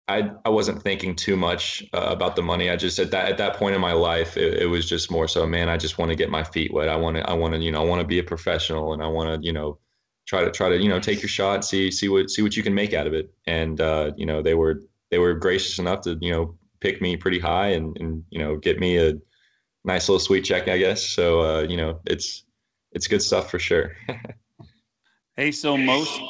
I, 0.08 0.30
I 0.44 0.48
wasn't 0.48 0.82
thinking 0.82 1.14
too 1.14 1.36
much 1.36 1.84
uh, 1.94 2.08
about 2.10 2.34
the 2.34 2.42
money. 2.42 2.68
I 2.68 2.76
just 2.76 2.98
at 2.98 3.10
that 3.12 3.28
at 3.28 3.38
that 3.38 3.56
point 3.56 3.74
in 3.74 3.80
my 3.80 3.92
life, 3.92 4.36
it, 4.36 4.62
it 4.62 4.66
was 4.66 4.88
just 4.88 5.10
more 5.10 5.28
so, 5.28 5.46
man. 5.46 5.68
I 5.68 5.76
just 5.76 5.98
want 5.98 6.10
to 6.10 6.16
get 6.16 6.30
my 6.30 6.42
feet 6.42 6.72
wet. 6.72 6.88
I 6.88 6.96
want 6.96 7.18
to 7.18 7.28
I 7.28 7.34
want 7.34 7.54
to 7.54 7.60
you 7.60 7.70
know 7.70 7.82
I 7.82 7.84
want 7.84 8.00
to 8.00 8.06
be 8.06 8.18
a 8.18 8.24
professional, 8.24 8.94
and 8.94 9.02
I 9.02 9.06
want 9.06 9.28
to 9.42 9.46
you 9.46 9.52
know 9.52 9.78
try 10.26 10.42
to 10.42 10.50
try 10.50 10.70
to 10.70 10.78
you 10.78 10.88
know 10.88 11.00
take 11.00 11.20
your 11.20 11.28
shot, 11.28 11.64
see 11.66 11.90
see 11.90 12.08
what 12.08 12.30
see 12.30 12.40
what 12.40 12.56
you 12.56 12.62
can 12.62 12.74
make 12.74 12.94
out 12.94 13.06
of 13.06 13.12
it. 13.12 13.32
And 13.46 13.80
uh, 13.80 14.12
you 14.16 14.24
know 14.24 14.40
they 14.40 14.54
were 14.54 14.80
they 15.10 15.18
were 15.18 15.34
gracious 15.34 15.78
enough 15.78 16.00
to 16.02 16.16
you 16.20 16.30
know 16.30 16.58
pick 16.82 17.00
me 17.00 17.16
pretty 17.16 17.38
high 17.38 17.68
and, 17.68 17.96
and 17.98 18.24
you 18.30 18.40
know 18.40 18.56
get 18.56 18.80
me 18.80 18.98
a 18.98 19.14
nice 19.84 20.08
little 20.08 20.20
sweet 20.20 20.42
check, 20.42 20.68
I 20.68 20.76
guess. 20.76 21.06
So 21.06 21.40
uh, 21.40 21.62
you 21.62 21.76
know 21.76 22.00
it's 22.06 22.44
it's 22.90 23.06
good 23.06 23.22
stuff 23.22 23.50
for 23.50 23.58
sure. 23.58 23.92
hey, 25.36 25.52
so 25.52 25.76
most 25.76 26.20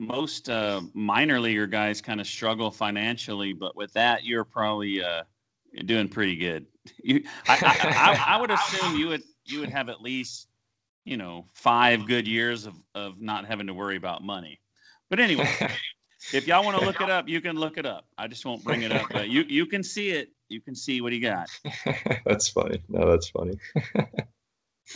most 0.00 0.50
uh, 0.50 0.82
minor 0.92 1.38
leaguer 1.38 1.66
guys 1.66 2.00
kind 2.00 2.20
of 2.20 2.26
struggle 2.26 2.70
financially, 2.70 3.52
but 3.52 3.76
with 3.76 3.92
that, 3.92 4.24
you're 4.24 4.44
probably 4.44 5.02
uh, 5.02 5.22
doing 5.86 6.08
pretty 6.08 6.36
good. 6.36 6.66
You, 7.04 7.22
I, 7.46 7.54
I, 7.62 7.88
I, 7.94 8.34
I 8.34 8.40
would 8.40 8.50
assume 8.50 8.96
you 8.96 9.08
would 9.08 9.22
you 9.44 9.60
would 9.60 9.68
have 9.68 9.90
at 9.90 10.00
least 10.00 10.48
you 11.04 11.18
know 11.18 11.44
five 11.52 12.06
good 12.06 12.26
years 12.26 12.64
of 12.66 12.74
of 12.94 13.20
not 13.20 13.44
having 13.44 13.66
to 13.66 13.74
worry 13.74 13.96
about 13.96 14.24
money. 14.24 14.58
But 15.10 15.20
anyway, 15.20 15.48
if 16.32 16.46
y'all 16.46 16.64
want 16.64 16.78
to 16.78 16.84
look 16.84 17.00
it 17.00 17.10
up, 17.10 17.28
you 17.28 17.40
can 17.40 17.56
look 17.56 17.78
it 17.78 17.86
up. 17.86 18.06
I 18.18 18.26
just 18.28 18.44
won't 18.44 18.62
bring 18.64 18.82
it 18.82 18.92
up, 18.92 19.08
but 19.12 19.28
you 19.28 19.42
you 19.42 19.66
can 19.66 19.82
see 19.82 20.10
it. 20.10 20.30
You 20.48 20.60
can 20.60 20.74
see 20.74 21.00
what 21.00 21.12
he 21.12 21.20
got. 21.20 21.48
that's 22.24 22.48
funny. 22.48 22.82
No, 22.88 23.08
that's 23.08 23.30
funny. 23.30 23.58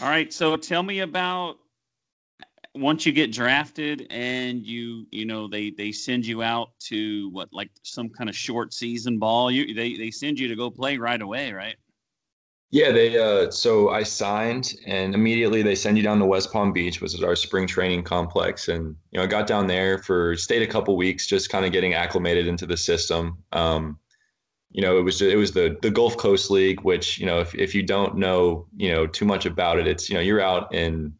All 0.00 0.08
right, 0.08 0.32
so 0.32 0.56
tell 0.56 0.82
me 0.82 1.00
about 1.00 1.58
once 2.74 3.06
you 3.06 3.12
get 3.12 3.30
drafted 3.30 4.08
and 4.10 4.66
you 4.66 5.06
you 5.12 5.24
know 5.24 5.46
they 5.46 5.70
they 5.70 5.92
send 5.92 6.26
you 6.26 6.42
out 6.42 6.70
to 6.80 7.30
what 7.30 7.52
like 7.52 7.70
some 7.82 8.08
kind 8.08 8.28
of 8.28 8.36
short 8.36 8.74
season 8.74 9.18
ball. 9.18 9.50
You 9.50 9.74
they 9.74 9.94
they 9.94 10.10
send 10.10 10.38
you 10.38 10.48
to 10.48 10.56
go 10.56 10.70
play 10.70 10.98
right 10.98 11.20
away, 11.20 11.52
right? 11.52 11.76
Yeah, 12.74 12.90
they 12.90 13.16
uh 13.16 13.52
so 13.52 13.90
I 13.90 14.02
signed 14.02 14.74
and 14.84 15.14
immediately 15.14 15.62
they 15.62 15.76
send 15.76 15.96
you 15.96 16.02
down 16.02 16.18
to 16.18 16.26
West 16.26 16.52
Palm 16.52 16.72
Beach, 16.72 17.00
which 17.00 17.14
is 17.14 17.22
our 17.22 17.36
spring 17.36 17.68
training 17.68 18.02
complex. 18.02 18.66
And 18.66 18.96
you 19.12 19.18
know, 19.18 19.22
I 19.22 19.28
got 19.28 19.46
down 19.46 19.68
there 19.68 19.98
for 19.98 20.34
stayed 20.36 20.62
a 20.62 20.66
couple 20.66 20.96
weeks 20.96 21.28
just 21.28 21.50
kind 21.50 21.64
of 21.64 21.70
getting 21.70 21.94
acclimated 21.94 22.48
into 22.48 22.66
the 22.66 22.76
system. 22.76 23.38
Um, 23.52 23.96
you 24.72 24.82
know, 24.82 24.98
it 24.98 25.02
was 25.02 25.22
it 25.22 25.38
was 25.38 25.52
the 25.52 25.78
the 25.82 25.90
Gulf 25.90 26.16
Coast 26.16 26.50
League, 26.50 26.80
which, 26.80 27.16
you 27.16 27.26
know, 27.26 27.38
if 27.38 27.54
if 27.54 27.76
you 27.76 27.84
don't 27.84 28.16
know, 28.16 28.66
you 28.76 28.90
know, 28.90 29.06
too 29.06 29.24
much 29.24 29.46
about 29.46 29.78
it, 29.78 29.86
it's, 29.86 30.08
you 30.10 30.16
know, 30.16 30.20
you're 30.20 30.40
out 30.40 30.74
in 30.74 31.14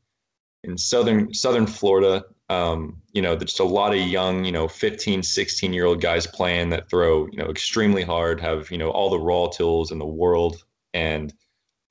in 0.64 0.76
southern 0.76 1.32
southern 1.32 1.68
Florida. 1.68 2.25
Um, 2.50 3.00
you 3.12 3.23
know, 3.23 3.37
just 3.37 3.61
a 3.61 3.64
lot 3.64 3.94
of 3.94 4.00
young, 4.00 4.44
you 4.44 4.50
know, 4.50 4.66
15, 4.66 5.23
16 5.23 5.73
year 5.73 5.87
old 5.87 6.00
guys 6.00 6.26
playing 6.26 6.70
that 6.70 6.90
throw, 6.90 7.26
you 7.26 7.38
know, 7.38 7.49
extremely 7.49 8.02
hard, 8.02 8.40
have, 8.40 8.73
you 8.73 8.78
know, 8.78 8.90
all 8.90 9.08
the 9.08 9.20
raw 9.20 9.46
tools 9.46 9.92
in 9.92 10.00
the 10.00 10.04
world. 10.04 10.64
And 10.92 11.32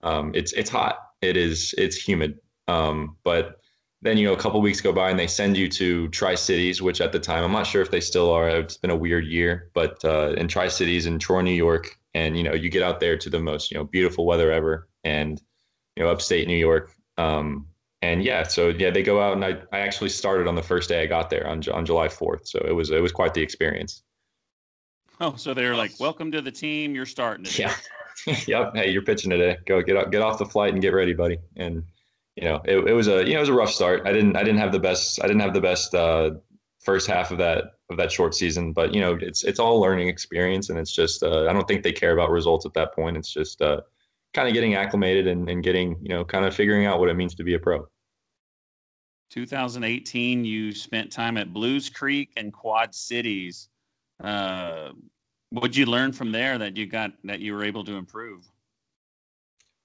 um, 0.03 0.31
it's 0.33 0.53
it's 0.53 0.69
hot. 0.69 0.97
It 1.21 1.37
is 1.37 1.73
it's 1.77 1.95
humid. 1.95 2.39
Um, 2.67 3.17
but 3.23 3.59
then 4.01 4.17
you 4.17 4.25
know 4.25 4.33
a 4.33 4.37
couple 4.37 4.61
weeks 4.61 4.81
go 4.81 4.91
by 4.91 5.09
and 5.09 5.17
they 5.17 5.27
send 5.27 5.57
you 5.57 5.69
to 5.69 6.07
Tri 6.09 6.35
Cities, 6.35 6.81
which 6.81 7.01
at 7.01 7.11
the 7.11 7.19
time 7.19 7.43
I'm 7.43 7.51
not 7.51 7.65
sure 7.65 7.81
if 7.81 7.89
they 7.89 8.01
still 8.01 8.31
are. 8.31 8.49
It's 8.49 8.77
been 8.77 8.91
a 8.91 8.95
weird 8.95 9.25
year, 9.25 9.69
but 9.73 10.03
uh, 10.03 10.33
in 10.37 10.47
Tri 10.47 10.67
Cities 10.67 11.05
in 11.05 11.19
Troy, 11.19 11.41
New 11.41 11.51
York, 11.51 11.97
and 12.13 12.37
you 12.37 12.43
know 12.43 12.53
you 12.53 12.69
get 12.69 12.83
out 12.83 12.99
there 12.99 13.17
to 13.17 13.29
the 13.29 13.39
most 13.39 13.71
you 13.71 13.77
know 13.77 13.85
beautiful 13.85 14.25
weather 14.25 14.51
ever, 14.51 14.89
and 15.03 15.41
you 15.95 16.03
know 16.03 16.09
upstate 16.09 16.47
New 16.47 16.57
York. 16.57 16.93
Um, 17.17 17.67
and 18.01 18.21
yeah, 18.21 18.43
so 18.43 18.69
yeah, 18.69 18.89
they 18.89 19.01
go 19.01 19.21
out 19.21 19.33
and 19.33 19.45
I, 19.45 19.61
I 19.71 19.79
actually 19.79 20.09
started 20.09 20.45
on 20.45 20.55
the 20.55 20.61
first 20.61 20.89
day 20.89 21.01
I 21.01 21.05
got 21.05 21.29
there 21.29 21.47
on 21.47 21.61
on 21.69 21.85
July 21.85 22.09
4th. 22.09 22.47
So 22.47 22.59
it 22.67 22.73
was 22.73 22.91
it 22.91 23.01
was 23.01 23.13
quite 23.13 23.33
the 23.33 23.41
experience. 23.41 24.03
Oh, 25.21 25.35
so 25.37 25.53
they're 25.53 25.75
like, 25.75 25.97
"Welcome 26.01 26.31
to 26.33 26.41
the 26.41 26.51
team. 26.51 26.95
You're 26.95 27.05
starting." 27.05 27.45
Today. 27.45 27.63
Yeah. 27.63 27.75
yep. 28.47 28.73
Hey, 28.75 28.91
you're 28.91 29.01
pitching 29.01 29.29
today. 29.29 29.57
Go 29.65 29.81
get 29.81 29.97
off, 29.97 30.11
get 30.11 30.21
off 30.21 30.37
the 30.37 30.45
flight 30.45 30.73
and 30.73 30.81
get 30.81 30.93
ready, 30.93 31.13
buddy. 31.13 31.39
And 31.55 31.83
you 32.35 32.45
know, 32.45 32.61
it, 32.65 32.77
it 32.77 32.93
was 32.93 33.07
a 33.07 33.25
you 33.25 33.33
know 33.33 33.37
it 33.37 33.41
was 33.41 33.49
a 33.49 33.53
rough 33.53 33.71
start. 33.71 34.03
I 34.05 34.11
didn't 34.11 34.35
I 34.35 34.43
didn't 34.43 34.59
have 34.59 34.71
the 34.71 34.79
best 34.79 35.23
I 35.23 35.27
didn't 35.27 35.41
have 35.41 35.53
the 35.53 35.61
best 35.61 35.93
uh, 35.93 36.31
first 36.83 37.07
half 37.07 37.31
of 37.31 37.37
that 37.39 37.65
of 37.89 37.97
that 37.97 38.11
short 38.11 38.33
season, 38.33 38.73
but 38.73 38.93
you 38.93 39.01
know 39.01 39.17
it's 39.21 39.43
it's 39.43 39.59
all 39.59 39.79
learning 39.79 40.07
experience, 40.07 40.69
and 40.69 40.79
it's 40.79 40.93
just 40.93 41.23
uh, 41.23 41.47
I 41.47 41.53
don't 41.53 41.67
think 41.67 41.83
they 41.83 41.91
care 41.91 42.13
about 42.13 42.31
results 42.31 42.65
at 42.65 42.73
that 42.73 42.93
point. 42.93 43.17
It's 43.17 43.31
just 43.31 43.61
uh, 43.61 43.81
kind 44.33 44.47
of 44.47 44.53
getting 44.53 44.75
acclimated 44.75 45.27
and, 45.27 45.49
and 45.49 45.63
getting 45.63 45.97
you 46.01 46.09
know 46.09 46.25
kind 46.25 46.45
of 46.45 46.55
figuring 46.55 46.85
out 46.85 46.99
what 46.99 47.09
it 47.09 47.15
means 47.15 47.35
to 47.35 47.43
be 47.43 47.53
a 47.53 47.59
pro. 47.59 47.87
2018, 49.29 50.45
you 50.45 50.71
spent 50.71 51.11
time 51.11 51.37
at 51.37 51.53
Buies 51.53 51.89
Creek 51.91 52.31
and 52.37 52.53
Quad 52.53 52.93
Cities. 52.93 53.67
Uh, 54.23 54.89
What'd 55.53 55.75
you 55.75 55.85
learn 55.85 56.13
from 56.13 56.31
there 56.31 56.57
that 56.57 56.75
you 56.77 56.87
got 56.87 57.11
that 57.25 57.39
you 57.39 57.53
were 57.53 57.63
able 57.63 57.83
to 57.83 57.95
improve? 57.95 58.49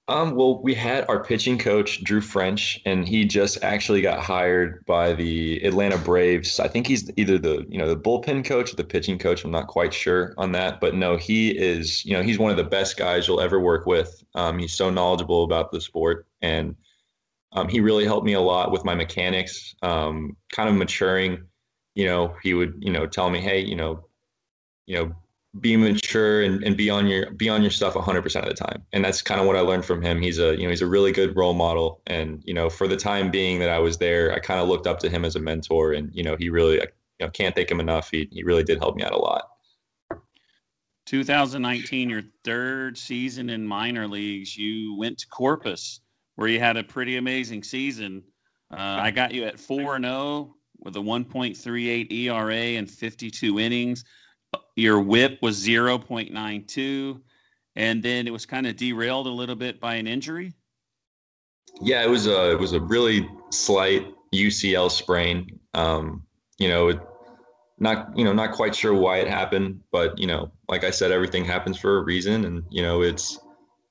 Um, 0.08 0.34
well, 0.34 0.62
we 0.62 0.72
had 0.72 1.04
our 1.10 1.22
pitching 1.22 1.58
coach 1.58 2.02
Drew 2.02 2.22
French, 2.22 2.80
and 2.86 3.06
he 3.06 3.26
just 3.26 3.62
actually 3.62 4.00
got 4.00 4.18
hired 4.18 4.82
by 4.86 5.12
the 5.12 5.62
Atlanta 5.62 5.98
Braves. 5.98 6.58
I 6.58 6.68
think 6.68 6.86
he's 6.86 7.10
either 7.18 7.36
the 7.36 7.66
you 7.68 7.76
know 7.76 7.86
the 7.86 8.00
bullpen 8.00 8.46
coach 8.46 8.72
or 8.72 8.76
the 8.76 8.84
pitching 8.84 9.18
coach. 9.18 9.44
I'm 9.44 9.50
not 9.50 9.66
quite 9.66 9.92
sure 9.92 10.32
on 10.38 10.52
that, 10.52 10.80
but 10.80 10.94
no, 10.94 11.18
he 11.18 11.50
is. 11.50 12.02
You 12.02 12.14
know, 12.14 12.22
he's 12.22 12.38
one 12.38 12.50
of 12.50 12.56
the 12.56 12.64
best 12.64 12.96
guys 12.96 13.28
you'll 13.28 13.42
ever 13.42 13.60
work 13.60 13.84
with. 13.84 14.24
Um, 14.34 14.58
he's 14.58 14.72
so 14.72 14.88
knowledgeable 14.88 15.44
about 15.44 15.70
the 15.70 15.82
sport, 15.82 16.26
and 16.40 16.76
um, 17.52 17.68
he 17.68 17.80
really 17.80 18.06
helped 18.06 18.24
me 18.24 18.32
a 18.32 18.40
lot 18.40 18.72
with 18.72 18.86
my 18.86 18.94
mechanics. 18.94 19.74
Um, 19.82 20.34
kind 20.50 20.70
of 20.70 20.76
maturing. 20.76 21.42
You 21.94 22.06
know, 22.06 22.34
he 22.42 22.54
would 22.54 22.78
you 22.80 22.90
know 22.90 23.06
tell 23.06 23.28
me, 23.28 23.40
hey, 23.42 23.60
you 23.60 23.76
know, 23.76 24.06
you 24.86 24.96
know 24.96 25.14
be 25.60 25.76
mature 25.76 26.42
and, 26.42 26.62
and 26.62 26.76
be 26.76 26.90
on 26.90 27.06
your 27.06 27.30
be 27.30 27.48
on 27.48 27.62
your 27.62 27.70
stuff 27.70 27.94
100% 27.94 28.42
of 28.42 28.48
the 28.48 28.54
time. 28.54 28.84
And 28.92 29.04
that's 29.04 29.22
kind 29.22 29.40
of 29.40 29.46
what 29.46 29.56
i 29.56 29.60
learned 29.60 29.84
from 29.84 30.02
him. 30.02 30.20
He's 30.20 30.38
a 30.38 30.54
you 30.56 30.64
know 30.64 30.70
he's 30.70 30.82
a 30.82 30.86
really 30.86 31.10
good 31.10 31.36
role 31.36 31.54
model. 31.54 32.02
And 32.06 32.42
you 32.44 32.54
know 32.54 32.68
for 32.68 32.86
the 32.86 32.96
time 32.96 33.30
being 33.30 33.58
that 33.60 33.70
i 33.70 33.78
was 33.78 33.96
there 33.96 34.32
i 34.32 34.38
kind 34.38 34.60
of 34.60 34.68
looked 34.68 34.86
up 34.86 34.98
to 35.00 35.08
him 35.08 35.24
as 35.24 35.36
a 35.36 35.40
mentor 35.40 35.92
and 35.92 36.14
you 36.14 36.22
know 36.22 36.36
he 36.38 36.50
really 36.50 36.74
you 36.74 36.86
know 37.20 37.30
can't 37.30 37.54
thank 37.54 37.70
him 37.70 37.80
enough. 37.80 38.10
He, 38.10 38.28
he 38.30 38.42
really 38.42 38.62
did 38.62 38.78
help 38.78 38.96
me 38.96 39.02
out 39.02 39.12
a 39.12 39.18
lot. 39.18 39.48
2019 41.06 42.10
your 42.10 42.22
third 42.44 42.98
season 42.98 43.48
in 43.48 43.66
minor 43.66 44.06
leagues 44.06 44.54
you 44.54 44.94
went 44.94 45.16
to 45.16 45.26
corpus 45.28 46.00
where 46.36 46.48
you 46.48 46.60
had 46.60 46.76
a 46.76 46.84
pretty 46.84 47.16
amazing 47.16 47.62
season. 47.62 48.22
Uh, 48.70 48.98
i 49.00 49.10
got 49.10 49.32
you 49.32 49.44
at 49.44 49.58
4 49.58 49.96
and 49.96 50.04
0 50.04 50.54
with 50.80 50.94
a 50.96 51.00
1.38 51.00 52.12
era 52.12 52.54
and 52.54 52.90
52 52.90 53.58
innings 53.58 54.04
your 54.76 55.00
whip 55.00 55.38
was 55.42 55.58
0.92 55.64 57.20
and 57.76 58.02
then 58.02 58.26
it 58.26 58.32
was 58.32 58.46
kind 58.46 58.66
of 58.66 58.76
derailed 58.76 59.26
a 59.26 59.30
little 59.30 59.56
bit 59.56 59.80
by 59.80 59.94
an 59.94 60.06
injury? 60.06 60.52
Yeah 61.80 62.02
it 62.02 62.08
was 62.08 62.26
a 62.26 62.52
it 62.52 62.58
was 62.58 62.72
a 62.72 62.80
really 62.80 63.28
slight 63.50 64.06
ucl 64.34 64.90
sprain. 64.90 65.58
Um, 65.74 66.24
you 66.58 66.68
know 66.68 66.88
it, 66.88 67.00
not 67.78 68.16
you 68.16 68.24
know 68.24 68.32
not 68.32 68.52
quite 68.52 68.74
sure 68.74 68.94
why 68.94 69.18
it 69.18 69.28
happened 69.28 69.80
but 69.92 70.18
you 70.18 70.26
know 70.26 70.50
like 70.68 70.82
i 70.82 70.90
said 70.90 71.12
everything 71.12 71.44
happens 71.44 71.78
for 71.78 71.98
a 71.98 72.02
reason 72.02 72.44
and 72.44 72.64
you 72.70 72.82
know 72.82 73.02
it's 73.02 73.38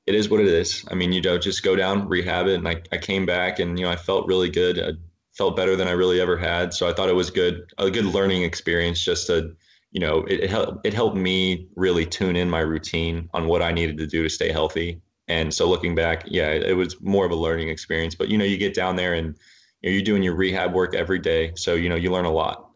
it 0.05 0.15
is 0.15 0.29
what 0.29 0.39
it 0.39 0.47
is. 0.47 0.85
I 0.89 0.95
mean 0.95 1.11
you 1.11 1.21
don't 1.21 1.43
just 1.43 1.63
go 1.63 1.75
down 1.75 2.07
rehab 2.07 2.47
it 2.47 2.55
and 2.55 2.67
i, 2.67 2.81
I 2.91 2.97
came 2.97 3.25
back 3.25 3.59
and 3.59 3.77
you 3.77 3.85
know 3.85 3.91
i 3.91 3.95
felt 3.95 4.27
really 4.27 4.49
good. 4.49 4.79
I 4.79 4.91
felt 5.33 5.55
better 5.55 5.75
than 5.75 5.87
i 5.87 5.91
really 5.91 6.19
ever 6.19 6.35
had 6.35 6.73
so 6.73 6.89
i 6.89 6.93
thought 6.93 7.09
it 7.09 7.15
was 7.15 7.29
good 7.29 7.71
a 7.77 7.91
good 7.91 8.05
learning 8.05 8.41
experience 8.41 8.99
just 8.99 9.27
to 9.27 9.55
you 9.97 10.01
know, 10.01 10.19
it, 10.25 10.41
it 10.41 10.49
helped 10.51 10.85
it 10.85 10.93
helped 10.93 11.17
me 11.17 11.67
really 11.75 12.05
tune 12.05 12.35
in 12.35 12.47
my 12.47 12.59
routine 12.59 13.27
on 13.33 13.47
what 13.47 13.63
I 13.63 13.71
needed 13.71 13.97
to 13.97 14.05
do 14.05 14.21
to 14.21 14.29
stay 14.29 14.51
healthy. 14.51 15.01
And 15.27 15.51
so 15.51 15.67
looking 15.67 15.95
back, 15.95 16.21
yeah, 16.27 16.49
it, 16.49 16.67
it 16.69 16.73
was 16.75 17.01
more 17.01 17.25
of 17.25 17.31
a 17.31 17.35
learning 17.35 17.69
experience. 17.69 18.13
But 18.13 18.29
you 18.29 18.37
know, 18.37 18.45
you 18.45 18.59
get 18.59 18.75
down 18.75 18.95
there 18.95 19.15
and 19.15 19.35
you 19.81 19.89
know, 19.89 19.93
you're 19.95 20.03
doing 20.03 20.21
your 20.21 20.35
rehab 20.35 20.71
work 20.71 20.93
every 20.93 21.17
day, 21.17 21.51
so 21.55 21.73
you 21.73 21.89
know 21.89 21.95
you 21.95 22.11
learn 22.11 22.25
a 22.25 22.31
lot. 22.31 22.69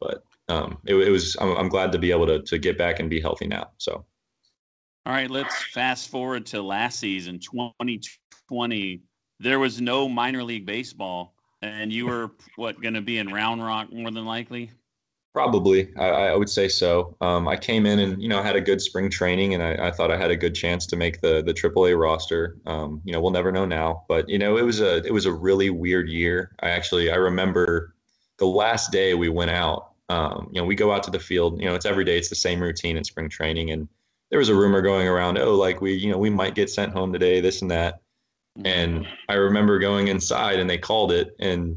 But 0.00 0.24
um, 0.48 0.78
it, 0.86 0.94
it 0.94 1.10
was 1.10 1.36
I'm, 1.38 1.54
I'm 1.54 1.68
glad 1.68 1.92
to 1.92 1.98
be 1.98 2.10
able 2.10 2.26
to 2.28 2.40
to 2.40 2.56
get 2.56 2.78
back 2.78 2.98
and 2.98 3.10
be 3.10 3.20
healthy 3.20 3.46
now. 3.46 3.68
So. 3.76 4.06
All 5.04 5.12
right, 5.12 5.30
let's 5.30 5.54
fast 5.74 6.08
forward 6.08 6.46
to 6.46 6.62
last 6.62 6.98
season, 6.98 7.38
2020. 7.40 9.02
There 9.38 9.58
was 9.58 9.82
no 9.82 10.08
minor 10.08 10.42
league 10.42 10.64
baseball, 10.64 11.34
and 11.60 11.92
you 11.92 12.06
were 12.06 12.30
what 12.56 12.80
going 12.80 12.94
to 12.94 13.02
be 13.02 13.18
in 13.18 13.30
Round 13.30 13.62
Rock 13.62 13.92
more 13.92 14.10
than 14.10 14.24
likely. 14.24 14.70
Probably, 15.34 15.92
I, 15.96 16.06
I, 16.06 16.36
would 16.36 16.48
say 16.48 16.68
so. 16.68 17.16
Um, 17.20 17.48
I 17.48 17.56
came 17.56 17.86
in 17.86 17.98
and 17.98 18.22
you 18.22 18.28
know 18.28 18.40
had 18.40 18.54
a 18.54 18.60
good 18.60 18.80
spring 18.80 19.10
training, 19.10 19.52
and 19.52 19.64
I, 19.64 19.88
I, 19.88 19.90
thought 19.90 20.12
I 20.12 20.16
had 20.16 20.30
a 20.30 20.36
good 20.36 20.54
chance 20.54 20.86
to 20.86 20.94
make 20.94 21.20
the 21.22 21.42
the 21.42 21.52
AAA 21.52 22.00
roster. 22.00 22.56
Um, 22.66 23.02
you 23.04 23.12
know, 23.12 23.20
we'll 23.20 23.32
never 23.32 23.50
know 23.50 23.64
now, 23.64 24.04
but 24.08 24.28
you 24.28 24.38
know, 24.38 24.56
it 24.56 24.62
was 24.62 24.80
a 24.80 24.98
it 25.04 25.12
was 25.12 25.26
a 25.26 25.32
really 25.32 25.70
weird 25.70 26.08
year. 26.08 26.54
I 26.60 26.70
actually 26.70 27.10
I 27.10 27.16
remember 27.16 27.96
the 28.38 28.46
last 28.46 28.92
day 28.92 29.14
we 29.14 29.28
went 29.28 29.50
out. 29.50 29.94
Um, 30.08 30.50
you 30.52 30.60
know, 30.60 30.66
we 30.66 30.76
go 30.76 30.92
out 30.92 31.02
to 31.02 31.10
the 31.10 31.18
field. 31.18 31.60
You 31.60 31.66
know, 31.66 31.74
it's 31.74 31.86
every 31.86 32.04
day. 32.04 32.16
It's 32.16 32.28
the 32.28 32.36
same 32.36 32.60
routine 32.60 32.96
in 32.96 33.02
spring 33.02 33.28
training, 33.28 33.72
and 33.72 33.88
there 34.30 34.38
was 34.38 34.50
a 34.50 34.54
rumor 34.54 34.82
going 34.82 35.08
around. 35.08 35.36
Oh, 35.38 35.56
like 35.56 35.80
we 35.80 35.94
you 35.94 36.12
know 36.12 36.18
we 36.18 36.30
might 36.30 36.54
get 36.54 36.70
sent 36.70 36.92
home 36.92 37.12
today. 37.12 37.40
This 37.40 37.60
and 37.60 37.70
that. 37.72 38.02
And 38.64 39.04
I 39.28 39.34
remember 39.34 39.80
going 39.80 40.06
inside, 40.06 40.60
and 40.60 40.70
they 40.70 40.78
called 40.78 41.10
it, 41.10 41.34
and 41.40 41.76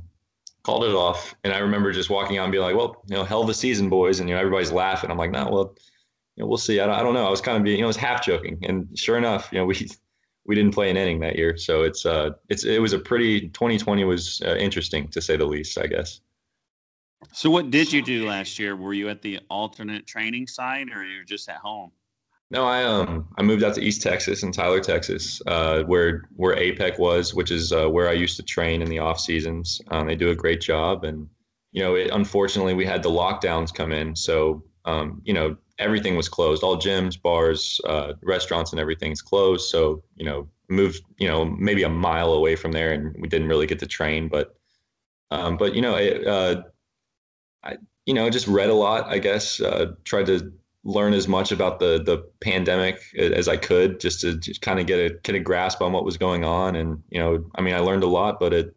called 0.68 0.84
it 0.84 0.94
off. 0.94 1.34
And 1.46 1.54
I 1.54 1.60
remember 1.60 1.94
just 1.94 2.10
walking 2.10 2.38
out 2.38 2.44
and 2.44 2.52
being 2.52 2.62
like, 2.62 2.76
well, 2.76 3.02
you 3.08 3.16
know, 3.16 3.24
hell 3.24 3.42
of 3.42 3.48
a 3.48 3.54
season, 3.54 3.88
boys. 3.88 4.20
And, 4.20 4.28
you 4.28 4.36
know, 4.36 4.42
everybody's 4.42 4.70
laughing. 4.70 5.10
I'm 5.10 5.18
like, 5.18 5.32
no, 5.32 5.46
nah, 5.46 5.50
well, 5.50 5.76
you 6.36 6.44
know, 6.44 6.48
we'll 6.48 6.58
see. 6.58 6.82
I 6.82 6.86
don't, 6.86 6.96
I 6.96 7.02
don't 7.02 7.14
know. 7.14 7.26
I 7.26 7.30
was 7.30 7.40
kind 7.40 7.56
of 7.56 7.64
being, 7.64 7.78
you 7.78 7.84
know, 7.84 7.88
I 7.88 7.96
was 7.96 7.96
half 7.96 8.22
joking. 8.22 8.60
And 8.64 8.86
sure 9.00 9.18
enough, 9.18 9.48
you 9.54 9.60
know, 9.60 9.66
we, 9.66 9.90
we 10.46 10.56
didn't 10.56 10.74
play 10.74 10.90
an 10.90 10.98
inning 10.98 11.22
that 11.22 11.38
year. 11.38 11.56
So 11.56 11.84
it's, 11.84 12.06
uh, 12.06 12.32
it's, 12.50 12.66
it 12.66 12.82
was 12.82 12.92
a 12.92 13.00
pretty, 13.00 13.48
2020 13.48 14.04
was 14.04 14.42
uh, 14.46 14.58
interesting 14.58 15.08
to 15.08 15.22
say 15.22 15.38
the 15.38 15.46
least, 15.46 15.78
I 15.78 15.88
guess. 15.88 16.20
So 17.32 17.50
what 17.50 17.72
did 17.72 17.94
you 17.94 18.02
do 18.02 18.28
last 18.28 18.60
year? 18.60 18.76
Were 18.76 18.94
you 18.94 19.08
at 19.08 19.22
the 19.22 19.40
alternate 19.50 20.06
training 20.06 20.48
site 20.48 20.90
or 20.94 21.06
you 21.06 21.20
were 21.20 21.24
just 21.24 21.48
at 21.48 21.60
home? 21.60 21.92
No, 22.50 22.66
I 22.66 22.84
um 22.84 23.28
I 23.38 23.44
moved 23.44 23.64
out 23.64 23.76
to 23.76 23.82
East 23.82 24.02
Texas 24.02 24.42
in 24.42 24.52
Tyler, 24.52 24.80
Texas, 24.80 25.42
uh, 25.48 25.84
where 25.84 26.30
where 26.36 26.56
APEC 26.56 26.98
was, 26.98 27.34
which 27.34 27.52
is 27.52 27.74
uh, 27.74 27.90
where 27.90 28.08
I 28.08 28.14
used 28.14 28.38
to 28.38 28.44
train 28.44 28.82
in 28.82 28.90
the 28.90 29.00
off 29.00 29.20
seasons. 29.20 29.82
Um, 29.90 30.08
they 30.08 30.16
do 30.16 30.30
a 30.30 30.36
great 30.36 30.62
job, 30.62 31.04
and 31.04 31.28
you 31.74 31.84
know, 31.84 31.96
it, 31.96 32.10
unfortunately, 32.14 32.74
we 32.74 32.86
had 32.86 33.04
the 33.04 33.10
lockdowns 33.10 33.74
come 33.74 33.92
in, 33.92 34.16
so 34.16 34.64
um, 34.86 35.22
you 35.26 35.34
know 35.34 35.58
everything 35.78 36.16
was 36.16 36.30
closed. 36.30 36.64
All 36.64 36.78
gyms, 36.78 37.22
bars, 37.22 37.82
uh, 37.86 38.14
restaurants, 38.24 38.72
and 38.72 38.80
everything's 38.80 39.22
closed. 39.22 39.70
So 39.70 40.02
you 40.16 40.26
know, 40.26 40.48
moved 40.70 41.04
you 41.18 41.28
know 41.28 41.44
maybe 41.44 41.84
a 41.84 41.90
mile 41.90 42.32
away 42.32 42.56
from 42.56 42.72
there, 42.72 42.94
and 42.94 43.14
we 43.20 43.28
didn't 43.28 43.50
really 43.50 43.68
get 43.68 43.80
to 43.80 43.88
train. 43.88 44.30
But 44.30 44.56
um, 45.32 45.58
but 45.58 45.76
you 45.76 45.82
know, 45.82 45.96
it, 45.96 46.26
uh, 46.26 46.62
I 47.64 47.78
you 48.06 48.14
know 48.14 48.30
just 48.30 48.48
read 48.48 48.70
a 48.70 48.74
lot. 48.74 49.06
I 49.08 49.18
guess 49.18 49.60
uh, 49.60 49.88
tried 50.06 50.28
to 50.28 50.54
learn 50.88 51.14
as 51.14 51.28
much 51.28 51.52
about 51.52 51.80
the 51.80 52.02
the 52.04 52.26
pandemic 52.40 53.02
as 53.18 53.48
I 53.48 53.58
could, 53.58 54.00
just 54.00 54.22
to 54.22 54.38
just 54.38 54.62
kind 54.62 54.80
of 54.80 54.88
get 54.88 55.00
a 55.00 55.14
get 55.24 55.36
a 55.36 55.40
grasp 55.40 55.82
on 55.82 55.92
what 55.92 56.06
was 56.06 56.18
going 56.18 56.44
on. 56.46 56.78
And 56.78 57.04
you 57.10 57.20
know, 57.20 57.44
I 57.56 57.62
mean, 57.62 57.76
I 57.76 57.80
learned 57.80 58.04
a 58.04 58.08
lot, 58.08 58.40
but 58.40 58.54
it 58.54 58.76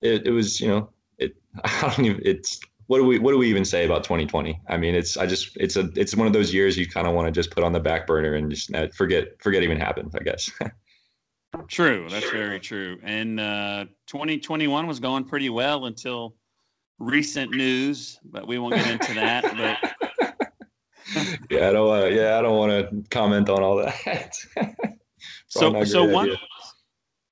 it, 0.00 0.26
it 0.28 0.30
was 0.30 0.60
you 0.60 0.68
know 0.68 0.90
it 1.18 1.34
I 1.64 1.92
don't 1.96 2.06
even 2.06 2.22
it's 2.24 2.60
what 2.86 2.98
do 2.98 3.04
we 3.04 3.18
what 3.18 3.32
do 3.32 3.38
we 3.38 3.48
even 3.48 3.64
say 3.64 3.84
about 3.84 4.04
2020? 4.04 4.60
I 4.68 4.76
mean, 4.76 4.94
it's 4.94 5.16
I 5.16 5.26
just 5.26 5.56
it's 5.56 5.76
a 5.76 5.90
it's 5.96 6.16
one 6.16 6.28
of 6.28 6.32
those 6.32 6.54
years 6.54 6.76
you 6.76 6.88
kind 6.88 7.06
of 7.06 7.14
want 7.14 7.26
to 7.26 7.32
just 7.32 7.50
put 7.50 7.64
on 7.64 7.72
the 7.72 7.80
back 7.80 8.06
burner 8.06 8.34
and 8.34 8.50
just 8.50 8.70
forget 8.94 9.42
forget 9.42 9.62
even 9.64 9.78
happened. 9.78 10.14
I 10.18 10.22
guess. 10.22 10.50
True, 11.68 12.06
that's 12.08 12.30
very 12.30 12.58
true. 12.58 12.98
And 13.02 13.38
uh, 13.38 13.84
2021 14.06 14.86
was 14.86 15.00
going 15.00 15.24
pretty 15.24 15.50
well 15.50 15.84
until 15.84 16.34
recent 16.98 17.50
news, 17.50 18.18
but 18.24 18.46
we 18.46 18.58
won't 18.58 18.74
get 18.74 18.90
into 18.90 19.12
that. 19.14 19.42
But 19.82 19.91
yeah, 21.50 21.68
I 21.68 21.72
don't 21.72 21.86
want 21.86 22.04
to. 22.08 22.14
Yeah, 22.14 22.38
I 22.38 22.42
don't 22.42 22.56
want 22.56 22.72
to 22.72 23.08
comment 23.10 23.48
on 23.48 23.62
all 23.62 23.76
that. 23.76 24.36
so, 25.48 25.84
so 25.84 26.04
one, 26.04 26.30
idea. 26.30 26.38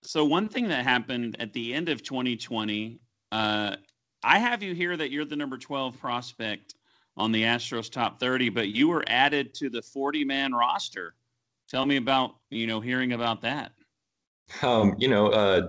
so 0.03 0.25
one 0.25 0.49
thing 0.49 0.69
that 0.69 0.85
happened 0.85 1.37
at 1.41 1.53
the 1.53 1.75
end 1.75 1.89
of 1.89 2.03
2020, 2.03 2.99
uh, 3.33 3.77
I 4.23 4.39
have 4.39 4.63
you 4.63 4.75
here 4.75 4.97
that 4.97 5.11
you're 5.11 5.25
the 5.25 5.37
number 5.37 5.57
12 5.57 5.99
prospect 5.99 6.75
on 7.17 7.33
the 7.33 7.43
Astros 7.43 7.91
top 7.91 8.21
30, 8.21 8.49
but 8.51 8.69
you 8.69 8.89
were 8.89 9.05
added 9.07 9.55
to 9.55 9.71
the 9.71 9.83
40 9.83 10.25
man 10.25 10.53
roster. 10.53 11.15
Tell 11.69 11.87
me 11.87 11.97
about 11.97 12.37
you 12.51 12.67
know 12.67 12.81
hearing 12.81 13.13
about 13.13 13.43
that. 13.43 13.73
Um, 14.63 14.95
you 14.99 15.09
know, 15.09 15.29
uh, 15.29 15.69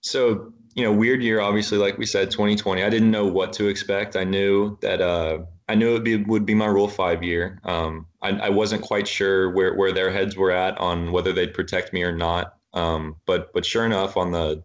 so 0.00 0.52
you 0.74 0.84
know, 0.84 0.92
weird 0.92 1.22
year. 1.22 1.40
Obviously, 1.40 1.78
like 1.78 1.98
we 1.98 2.06
said, 2.06 2.30
2020. 2.30 2.82
I 2.82 2.90
didn't 2.90 3.10
know 3.10 3.26
what 3.26 3.52
to 3.54 3.66
expect. 3.66 4.16
I 4.16 4.24
knew 4.24 4.78
that 4.82 5.00
uh, 5.00 5.40
I 5.70 5.76
knew 5.76 5.94
it 5.94 6.02
be, 6.02 6.16
would 6.16 6.44
be 6.44 6.54
my 6.54 6.66
Rule 6.66 6.88
Five 6.88 7.22
year. 7.22 7.60
Um, 7.62 8.06
I, 8.20 8.30
I, 8.30 8.48
wasn't 8.48 8.82
quite 8.82 9.06
sure 9.06 9.50
where 9.50 9.74
where 9.74 9.92
their 9.92 10.10
heads 10.10 10.36
were 10.36 10.50
at 10.50 10.76
on 10.78 11.12
whether 11.12 11.32
they'd 11.32 11.54
protect 11.54 11.92
me 11.92 12.02
or 12.02 12.10
not. 12.10 12.56
Um, 12.74 13.14
but 13.24 13.52
but 13.52 13.64
sure 13.64 13.86
enough, 13.86 14.16
on 14.16 14.32
the 14.32 14.64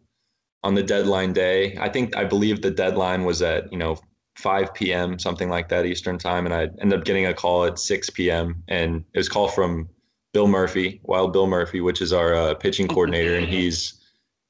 on 0.64 0.74
the 0.74 0.82
deadline 0.82 1.32
day, 1.32 1.78
I 1.80 1.90
think 1.90 2.16
I 2.18 2.24
believe 2.24 2.64
the 2.64 2.72
deadline 2.72 3.24
was 3.24 3.44
at 3.44 3.72
you 3.72 3.78
know 3.78 4.00
5 4.38 4.74
p.m. 4.74 5.20
something 5.20 5.48
like 5.48 5.70
that 5.70 5.86
Eastern 5.86 6.18
time, 6.18 6.48
and 6.48 6.56
I 6.56 6.70
ended 6.82 7.00
up 7.00 7.06
getting 7.06 7.28
a 7.28 7.36
call 7.36 7.66
at 7.66 7.78
6 7.78 8.10
p.m. 8.10 8.64
and 8.68 9.06
it 9.14 9.18
was 9.20 9.28
a 9.28 9.30
call 9.30 9.48
from 9.48 9.88
Bill 10.34 10.48
Murphy, 10.48 11.02
Wild 11.04 11.34
Bill 11.34 11.46
Murphy, 11.46 11.82
which 11.82 12.02
is 12.02 12.14
our 12.14 12.34
uh, 12.34 12.56
pitching 12.56 12.88
coordinator, 12.88 13.36
and 13.36 13.48
he's, 13.48 14.02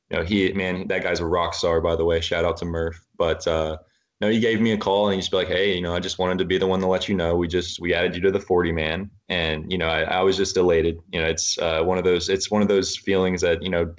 you 0.09 0.17
know, 0.17 0.23
he 0.23 0.53
man, 0.53 0.87
that 0.87 1.03
guy's 1.03 1.19
a 1.19 1.25
rock 1.25 1.53
star, 1.53 1.81
by 1.81 1.97
the 1.97 2.05
way. 2.05 2.21
Shout 2.21 2.45
out 2.45 2.55
to 2.57 2.65
Murph. 2.65 3.05
But 3.17 3.45
uh, 3.45 3.77
no, 4.21 4.29
he 4.29 4.39
gave 4.39 4.61
me 4.61 4.71
a 4.71 4.77
call 4.77 5.07
and 5.07 5.15
he 5.15 5.19
just 5.19 5.31
be 5.31 5.37
like, 5.37 5.47
hey, 5.47 5.75
you 5.75 5.81
know, 5.81 5.93
I 5.93 5.99
just 5.99 6.19
wanted 6.19 6.37
to 6.37 6.45
be 6.45 6.57
the 6.57 6.67
one 6.67 6.79
to 6.79 6.87
let 6.87 7.09
you 7.09 7.15
know 7.15 7.35
we 7.35 7.47
just 7.47 7.81
we 7.81 7.93
added 7.93 8.15
you 8.15 8.21
to 8.21 8.31
the 8.31 8.39
40 8.39 8.71
man, 8.71 9.09
and 9.29 9.69
you 9.71 9.77
know, 9.77 9.87
I, 9.87 10.03
I 10.03 10.21
was 10.21 10.37
just 10.37 10.57
elated. 10.57 10.97
You 11.11 11.21
know, 11.21 11.27
it's 11.27 11.57
uh, 11.57 11.83
one 11.83 11.97
of 11.97 12.03
those 12.03 12.29
it's 12.29 12.49
one 12.49 12.61
of 12.61 12.67
those 12.67 12.95
feelings 12.97 13.41
that 13.41 13.61
you 13.63 13.69
know. 13.69 13.93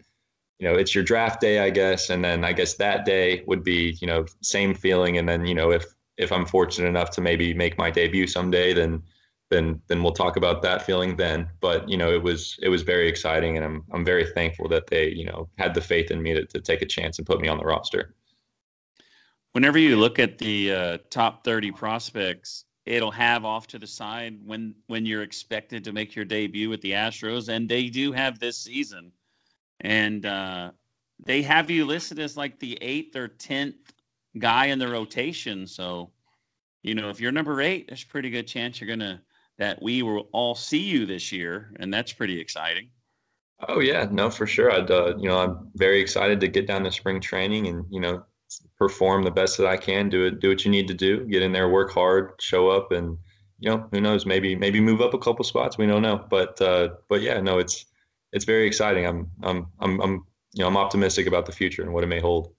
You 0.59 0.67
know, 0.67 0.75
it's 0.75 0.95
your 0.95 1.05
draft 1.05 1.43
day, 1.43 1.59
I 1.59 1.69
guess, 1.69 2.09
and 2.09 2.25
then 2.25 2.43
I 2.43 2.55
guess 2.55 2.77
that 2.77 3.05
day 3.05 3.45
would 3.47 3.63
be, 3.63 3.99
you 4.01 4.07
know, 4.07 4.25
same 4.41 4.73
feeling. 4.73 5.19
And 5.19 5.29
then, 5.29 5.45
you 5.45 5.55
know, 5.55 5.71
if 5.71 5.85
if 6.17 6.33
I'm 6.33 6.47
fortunate 6.47 6.89
enough 6.89 7.11
to 7.11 7.21
maybe 7.21 7.53
make 7.53 7.77
my 7.77 7.91
debut 7.91 8.27
someday, 8.27 8.73
then 8.73 9.03
then 9.51 9.81
then 9.89 10.03
we'll 10.03 10.13
talk 10.13 10.37
about 10.37 10.63
that 10.63 10.83
feeling 10.83 11.17
then. 11.17 11.49
But 11.61 11.89
you 11.89 11.97
know, 11.97 12.11
it 12.13 12.23
was 12.23 12.59
it 12.63 12.69
was 12.69 12.83
very 12.83 13.09
exciting, 13.09 13.57
and 13.57 13.65
I'm 13.65 13.85
I'm 13.93 14.05
very 14.05 14.27
thankful 14.33 14.69
that 14.71 14.87
they 14.87 15.11
you 15.11 15.27
know 15.27 15.49
had 15.59 15.75
the 15.75 15.81
faith 15.81 16.11
in 16.11 16.23
me 16.23 16.35
to, 16.35 16.45
to 16.47 16.61
take 16.61 16.83
a 16.83 16.87
chance 16.87 17.19
and 17.19 17.27
put 17.27 17.41
me 17.41 17.49
on 17.49 17.59
the 17.59 17.65
roster. 17.65 18.15
Whenever 19.57 19.79
you 19.79 19.97
look 19.97 20.19
at 20.19 20.37
the 20.37 20.71
uh, 20.71 20.99
top 21.09 21.43
30 21.43 21.73
prospects, 21.73 22.67
it'll 22.85 23.11
have 23.11 23.47
off 23.47 23.67
to 23.67 23.79
the 23.79 23.87
side 23.87 24.39
when 24.45 24.75
when 24.89 25.07
you're 25.07 25.23
expected 25.23 25.83
to 25.83 25.95
make 25.95 26.15
your 26.15 26.27
debut 26.27 26.69
with 26.69 26.83
the 26.83 26.91
Astros, 26.91 27.49
and 27.49 27.67
they 27.67 27.89
do 27.89 28.13
have 28.13 28.39
this 28.39 28.59
season, 28.59 29.11
and 29.81 30.27
uh, 30.27 30.73
they 31.25 31.41
have 31.41 31.71
you 31.71 31.87
listed 31.87 32.19
as 32.19 32.37
like 32.37 32.59
the 32.59 32.77
eighth 32.83 33.17
or 33.17 33.29
tenth 33.29 33.95
guy 34.37 34.67
in 34.67 34.79
the 34.79 34.89
rotation. 34.89 35.67
So, 35.67 36.11
you 36.83 36.95
know, 36.95 37.09
if 37.09 37.19
you're 37.19 37.33
number 37.33 37.63
eight, 37.63 37.89
there's 37.89 38.03
a 38.03 38.09
pretty 38.09 38.29
good 38.29 38.47
chance 38.47 38.79
you're 38.79 38.95
gonna 38.95 39.23
that 39.57 39.81
we 39.81 40.03
will 40.03 40.29
all 40.33 40.55
see 40.55 40.83
you 40.83 41.07
this 41.07 41.33
year, 41.33 41.73
and 41.81 41.95
that's 41.95 42.13
pretty 42.13 42.39
exciting. 42.39 42.91
Oh 43.67 43.81
yeah, 43.81 44.07
no, 44.11 44.29
for 44.29 44.47
sure. 44.47 44.71
I'd 44.71 44.91
uh, 44.91 45.15
you 45.17 45.31
know 45.31 45.39
I'm 45.39 45.71
very 45.77 45.99
excited 45.99 46.41
to 46.41 46.47
get 46.47 46.67
down 46.67 46.85
to 46.85 46.93
spring 46.93 47.23
training 47.23 47.69
and 47.69 47.87
you 47.89 48.01
know 48.01 48.23
perform 48.79 49.23
the 49.23 49.31
best 49.31 49.57
that 49.59 49.67
I 49.67 49.77
can. 49.77 50.09
Do 50.09 50.25
it, 50.27 50.41
do 50.41 50.49
what 50.49 50.65
you 50.65 50.71
need 50.71 50.89
to 50.89 50.95
do. 50.95 51.25
Get 51.27 51.43
in 51.43 51.53
there, 51.53 51.69
work 51.69 51.93
hard, 51.93 52.33
show 52.41 52.69
up, 52.69 52.93
and 52.93 53.17
you 53.59 53.71
know 53.71 53.89
who 53.91 54.01
knows 54.01 54.27
maybe 54.27 54.55
maybe 54.55 54.81
move 54.81 55.01
up 55.01 55.15
a 55.15 55.19
couple 55.19 55.45
spots. 55.45 55.79
We 55.79 55.87
don't 55.87 56.03
know, 56.03 56.25
but 56.29 56.61
uh, 56.61 56.91
but 57.09 57.23
yeah, 57.23 57.41
no, 57.41 57.59
it's 57.59 57.87
it's 58.33 58.45
very 58.45 58.67
exciting. 58.67 59.07
I'm 59.07 59.31
I'm 59.43 59.67
I'm 59.81 60.01
I'm 60.01 60.13
you 60.53 60.63
know 60.63 60.69
I'm 60.69 60.77
optimistic 60.77 61.27
about 61.27 61.47
the 61.47 61.53
future 61.53 61.83
and 61.83 61.93
what 61.93 62.05
it 62.05 62.09
may 62.09 62.21
hold 62.21 62.53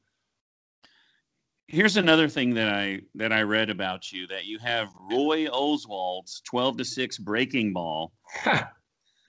here's 1.68 1.98
another 1.98 2.30
thing 2.30 2.54
that 2.54 2.70
I 2.70 3.02
that 3.16 3.32
I 3.32 3.42
read 3.42 3.70
about 3.70 4.12
you 4.12 4.28
that 4.28 4.46
you 4.46 4.58
have 4.60 4.90
Roy 5.12 5.48
Oswalt's 5.48 6.42
12 6.42 6.78
to 6.78 6.86
6 6.86 7.18
breaking 7.20 7.74
ball. 7.74 8.14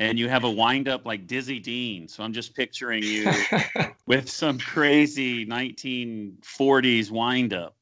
And 0.00 0.18
you 0.18 0.28
have 0.28 0.44
a 0.44 0.50
wind 0.50 0.88
up 0.88 1.04
like 1.04 1.26
Dizzy 1.26 1.58
Dean. 1.58 2.08
So 2.08 2.22
I'm 2.22 2.32
just 2.32 2.54
picturing 2.54 3.02
you 3.02 3.30
with 4.06 4.28
some 4.28 4.58
crazy 4.58 5.46
1940s 5.46 7.10
wind 7.10 7.52
up. 7.52 7.74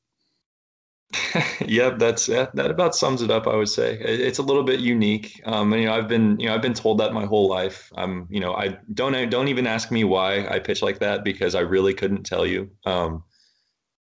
yep, 1.66 1.98
that's 1.98 2.26
that, 2.26 2.54
that 2.56 2.70
about 2.70 2.94
sums 2.94 3.22
it 3.22 3.30
up. 3.30 3.46
I 3.46 3.54
would 3.54 3.68
say 3.68 3.96
it's 4.00 4.38
a 4.38 4.42
little 4.42 4.64
bit 4.64 4.80
unique. 4.80 5.40
Um, 5.46 5.72
and, 5.72 5.82
you 5.82 5.88
know, 5.88 5.94
I've 5.94 6.08
been 6.08 6.38
you 6.40 6.48
know 6.48 6.54
I've 6.54 6.62
been 6.62 6.74
told 6.74 6.98
that 6.98 7.12
my 7.12 7.24
whole 7.24 7.48
life. 7.48 7.92
Um, 7.96 8.26
you 8.28 8.40
know, 8.40 8.54
I 8.54 8.76
don't 8.92 9.30
don't 9.30 9.48
even 9.48 9.66
ask 9.66 9.90
me 9.92 10.02
why 10.02 10.46
I 10.48 10.58
pitch 10.58 10.82
like 10.82 10.98
that 10.98 11.22
because 11.22 11.54
I 11.54 11.60
really 11.60 11.94
couldn't 11.94 12.24
tell 12.24 12.44
you. 12.44 12.70
Um, 12.84 13.22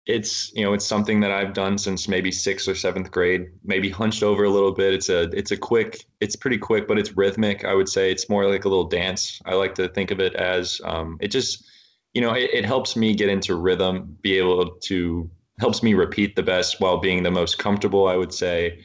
it's 0.09 0.51
you 0.55 0.65
know 0.65 0.73
it's 0.73 0.87
something 0.87 1.21
that 1.21 1.31
I've 1.31 1.53
done 1.53 1.77
since 1.77 2.09
maybe 2.09 2.33
sixth 2.33 2.67
or 2.67 2.75
seventh 2.75 3.11
grade. 3.11 3.49
Maybe 3.63 3.91
hunched 3.91 4.23
over 4.23 4.43
a 4.43 4.51
little 4.51 4.73
bit. 4.73 4.95
It's 4.95 5.11
a 5.11 5.25
it's 5.37 5.51
a 5.51 5.57
quick. 5.57 6.07
It's 6.21 6.35
pretty 6.35 6.57
quick, 6.57 6.89
but 6.89 6.99
it's 6.99 7.17
rhythmic. 7.17 7.65
I 7.65 7.75
would 7.75 7.91
say 7.91 8.11
it's 8.11 8.29
more 8.29 8.51
like 8.51 8.65
a 8.65 8.69
little 8.69 8.89
dance. 8.89 9.41
I 9.45 9.55
like 9.55 9.75
to 9.77 9.89
think 9.89 10.11
of 10.11 10.19
it 10.19 10.35
as 10.35 10.81
um, 10.85 11.19
it 11.21 11.29
just 11.29 11.69
you 12.15 12.23
know 12.23 12.33
it, 12.33 12.51
it 12.53 12.65
helps 12.65 12.97
me 12.97 13.15
get 13.15 13.29
into 13.29 13.55
rhythm, 13.55 14.17
be 14.23 14.39
able 14.39 14.71
to 14.85 15.31
helps 15.61 15.83
me 15.83 15.93
repeat 15.93 16.37
the 16.37 16.43
best 16.43 16.81
while 16.81 16.99
being 16.99 17.23
the 17.23 17.31
most 17.31 17.59
comfortable. 17.59 18.09
I 18.09 18.17
would 18.17 18.33
say, 18.33 18.83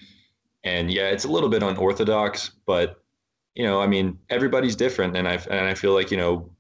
and 0.66 0.92
yeah, 0.92 1.08
it's 1.08 1.24
a 1.24 1.32
little 1.32 1.50
bit 1.50 1.64
unorthodox, 1.64 2.52
but 2.66 3.02
you 3.56 3.64
know, 3.64 3.80
I 3.82 3.88
mean, 3.88 4.20
everybody's 4.30 4.76
different, 4.76 5.16
and 5.16 5.26
I 5.26 5.36
and 5.50 5.68
I 5.68 5.74
feel 5.74 5.94
like 5.94 6.12
you 6.12 6.18
know 6.18 6.53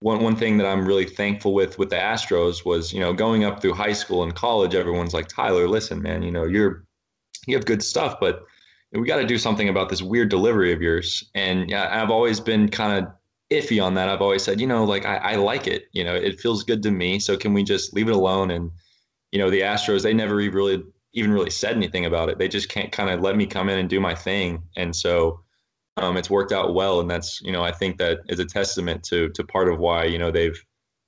one 0.00 0.22
one 0.22 0.36
thing 0.36 0.58
that 0.58 0.66
I'm 0.66 0.86
really 0.86 1.06
thankful 1.06 1.54
with 1.54 1.78
with 1.78 1.90
the 1.90 1.96
Astros 1.96 2.64
was, 2.64 2.92
you 2.92 3.00
know, 3.00 3.12
going 3.12 3.44
up 3.44 3.60
through 3.60 3.74
high 3.74 3.92
school 3.92 4.22
and 4.22 4.34
college, 4.34 4.74
everyone's 4.74 5.14
like, 5.14 5.28
Tyler, 5.28 5.68
listen, 5.68 6.02
man, 6.02 6.22
you 6.22 6.30
know, 6.30 6.44
you're 6.44 6.84
you 7.46 7.56
have 7.56 7.64
good 7.64 7.82
stuff, 7.82 8.16
but 8.20 8.44
we 8.92 9.06
got 9.06 9.16
to 9.16 9.26
do 9.26 9.38
something 9.38 9.68
about 9.68 9.88
this 9.88 10.02
weird 10.02 10.28
delivery 10.28 10.72
of 10.72 10.82
yours. 10.82 11.24
And 11.34 11.68
yeah, 11.70 12.02
I've 12.02 12.10
always 12.10 12.40
been 12.40 12.68
kind 12.68 13.04
of 13.04 13.12
iffy 13.50 13.82
on 13.82 13.94
that. 13.94 14.08
I've 14.08 14.22
always 14.22 14.42
said, 14.42 14.60
you 14.60 14.66
know, 14.66 14.84
like 14.84 15.04
I, 15.04 15.16
I 15.16 15.34
like 15.36 15.66
it. 15.66 15.84
You 15.92 16.04
know, 16.04 16.14
it 16.14 16.40
feels 16.40 16.62
good 16.62 16.82
to 16.82 16.90
me. 16.90 17.18
So 17.18 17.36
can 17.36 17.54
we 17.54 17.62
just 17.62 17.94
leave 17.94 18.08
it 18.08 18.14
alone? 18.14 18.50
And 18.50 18.70
you 19.32 19.38
know, 19.38 19.50
the 19.50 19.60
Astros, 19.60 20.02
they 20.02 20.14
never 20.14 20.36
really 20.36 20.82
even 21.12 21.32
really 21.32 21.50
said 21.50 21.74
anything 21.74 22.06
about 22.06 22.28
it. 22.28 22.38
They 22.38 22.48
just 22.48 22.68
can't 22.68 22.92
kind 22.92 23.10
of 23.10 23.20
let 23.20 23.36
me 23.36 23.46
come 23.46 23.68
in 23.68 23.78
and 23.78 23.88
do 23.88 24.00
my 24.00 24.14
thing. 24.14 24.62
And 24.76 24.94
so 24.94 25.40
um, 25.96 26.16
it's 26.16 26.30
worked 26.30 26.52
out 26.52 26.74
well, 26.74 27.00
and 27.00 27.10
that's 27.10 27.40
you 27.42 27.52
know 27.52 27.62
I 27.62 27.72
think 27.72 27.96
that 27.98 28.20
is 28.28 28.38
a 28.38 28.44
testament 28.44 29.02
to 29.04 29.30
to 29.30 29.44
part 29.44 29.68
of 29.68 29.78
why 29.78 30.04
you 30.04 30.18
know 30.18 30.30
they've 30.30 30.60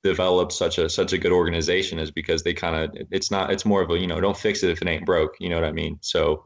developed 0.02 0.52
such 0.52 0.78
a 0.78 0.88
such 0.88 1.12
a 1.12 1.18
good 1.18 1.32
organization 1.32 1.98
is 1.98 2.10
because 2.10 2.42
they 2.42 2.54
kind 2.54 2.76
of 2.76 3.06
it's 3.10 3.30
not 3.30 3.52
it's 3.52 3.66
more 3.66 3.82
of 3.82 3.90
a 3.90 3.98
you 3.98 4.06
know 4.06 4.20
don't 4.20 4.36
fix 4.36 4.62
it 4.62 4.70
if 4.70 4.80
it 4.80 4.88
ain't 4.88 5.04
broke. 5.04 5.34
You 5.40 5.50
know 5.50 5.56
what 5.56 5.64
I 5.64 5.72
mean? 5.72 5.98
So 6.00 6.44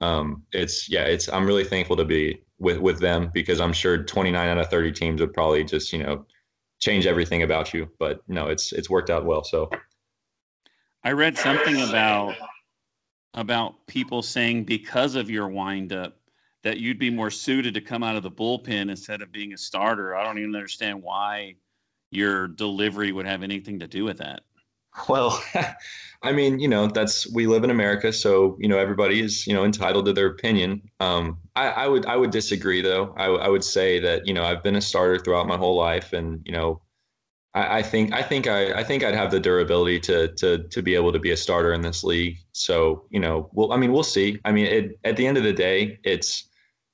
um, 0.00 0.42
it's 0.52 0.90
yeah 0.90 1.04
it's 1.04 1.28
I'm 1.28 1.46
really 1.46 1.64
thankful 1.64 1.96
to 1.96 2.04
be 2.04 2.42
with 2.58 2.78
with 2.78 3.00
them 3.00 3.30
because 3.32 3.60
I'm 3.60 3.72
sure 3.72 4.02
29 4.02 4.48
out 4.48 4.58
of 4.58 4.68
30 4.68 4.92
teams 4.92 5.20
would 5.20 5.32
probably 5.32 5.64
just 5.64 5.92
you 5.92 6.02
know 6.02 6.26
change 6.80 7.06
everything 7.06 7.42
about 7.42 7.72
you. 7.72 7.88
But 7.98 8.20
no 8.28 8.48
it's 8.48 8.72
it's 8.72 8.90
worked 8.90 9.08
out 9.08 9.24
well. 9.24 9.42
So 9.42 9.70
I 11.02 11.12
read 11.12 11.38
something 11.38 11.80
about 11.80 12.34
about 13.34 13.86
people 13.86 14.20
saying 14.20 14.64
because 14.64 15.14
of 15.14 15.30
your 15.30 15.48
wind 15.48 15.92
up 15.94 16.19
that 16.62 16.78
you'd 16.78 16.98
be 16.98 17.10
more 17.10 17.30
suited 17.30 17.74
to 17.74 17.80
come 17.80 18.02
out 18.02 18.16
of 18.16 18.22
the 18.22 18.30
bullpen 18.30 18.90
instead 18.90 19.22
of 19.22 19.32
being 19.32 19.52
a 19.52 19.58
starter. 19.58 20.14
I 20.14 20.24
don't 20.24 20.38
even 20.38 20.54
understand 20.54 21.02
why 21.02 21.56
your 22.10 22.48
delivery 22.48 23.12
would 23.12 23.26
have 23.26 23.42
anything 23.42 23.78
to 23.80 23.86
do 23.86 24.04
with 24.04 24.18
that. 24.18 24.42
Well, 25.08 25.42
I 26.22 26.32
mean, 26.32 26.58
you 26.58 26.68
know, 26.68 26.86
that's 26.88 27.32
we 27.32 27.46
live 27.46 27.64
in 27.64 27.70
America, 27.70 28.12
so 28.12 28.56
you 28.58 28.68
know 28.68 28.78
everybody 28.78 29.20
is 29.20 29.46
you 29.46 29.54
know 29.54 29.64
entitled 29.64 30.06
to 30.06 30.12
their 30.12 30.26
opinion. 30.26 30.82
Um, 30.98 31.38
I, 31.56 31.68
I 31.68 31.86
would 31.86 32.06
I 32.06 32.16
would 32.16 32.30
disagree 32.30 32.82
though. 32.82 33.14
I, 33.16 33.26
I 33.26 33.48
would 33.48 33.64
say 33.64 34.00
that 34.00 34.26
you 34.26 34.34
know 34.34 34.42
I've 34.42 34.62
been 34.62 34.76
a 34.76 34.80
starter 34.80 35.18
throughout 35.18 35.46
my 35.46 35.56
whole 35.56 35.76
life, 35.76 36.12
and 36.12 36.42
you 36.44 36.52
know 36.52 36.82
I, 37.52 37.82
think 37.82 38.12
I 38.12 38.22
think 38.22 38.46
I, 38.46 38.72
I 38.74 38.84
think 38.84 39.02
I'd 39.02 39.14
have 39.14 39.32
the 39.32 39.40
durability 39.40 39.98
to 40.00 40.28
to 40.34 40.58
to 40.68 40.82
be 40.82 40.94
able 40.94 41.12
to 41.12 41.18
be 41.18 41.32
a 41.32 41.36
starter 41.36 41.72
in 41.72 41.80
this 41.80 42.04
league. 42.04 42.38
So 42.52 43.06
you 43.10 43.18
know, 43.18 43.50
well, 43.52 43.72
I 43.72 43.76
mean, 43.76 43.92
we'll 43.92 44.04
see. 44.04 44.38
I 44.44 44.52
mean, 44.52 44.66
it, 44.66 44.98
at 45.04 45.16
the 45.16 45.26
end 45.26 45.36
of 45.36 45.42
the 45.42 45.52
day, 45.52 45.98
it's 46.04 46.48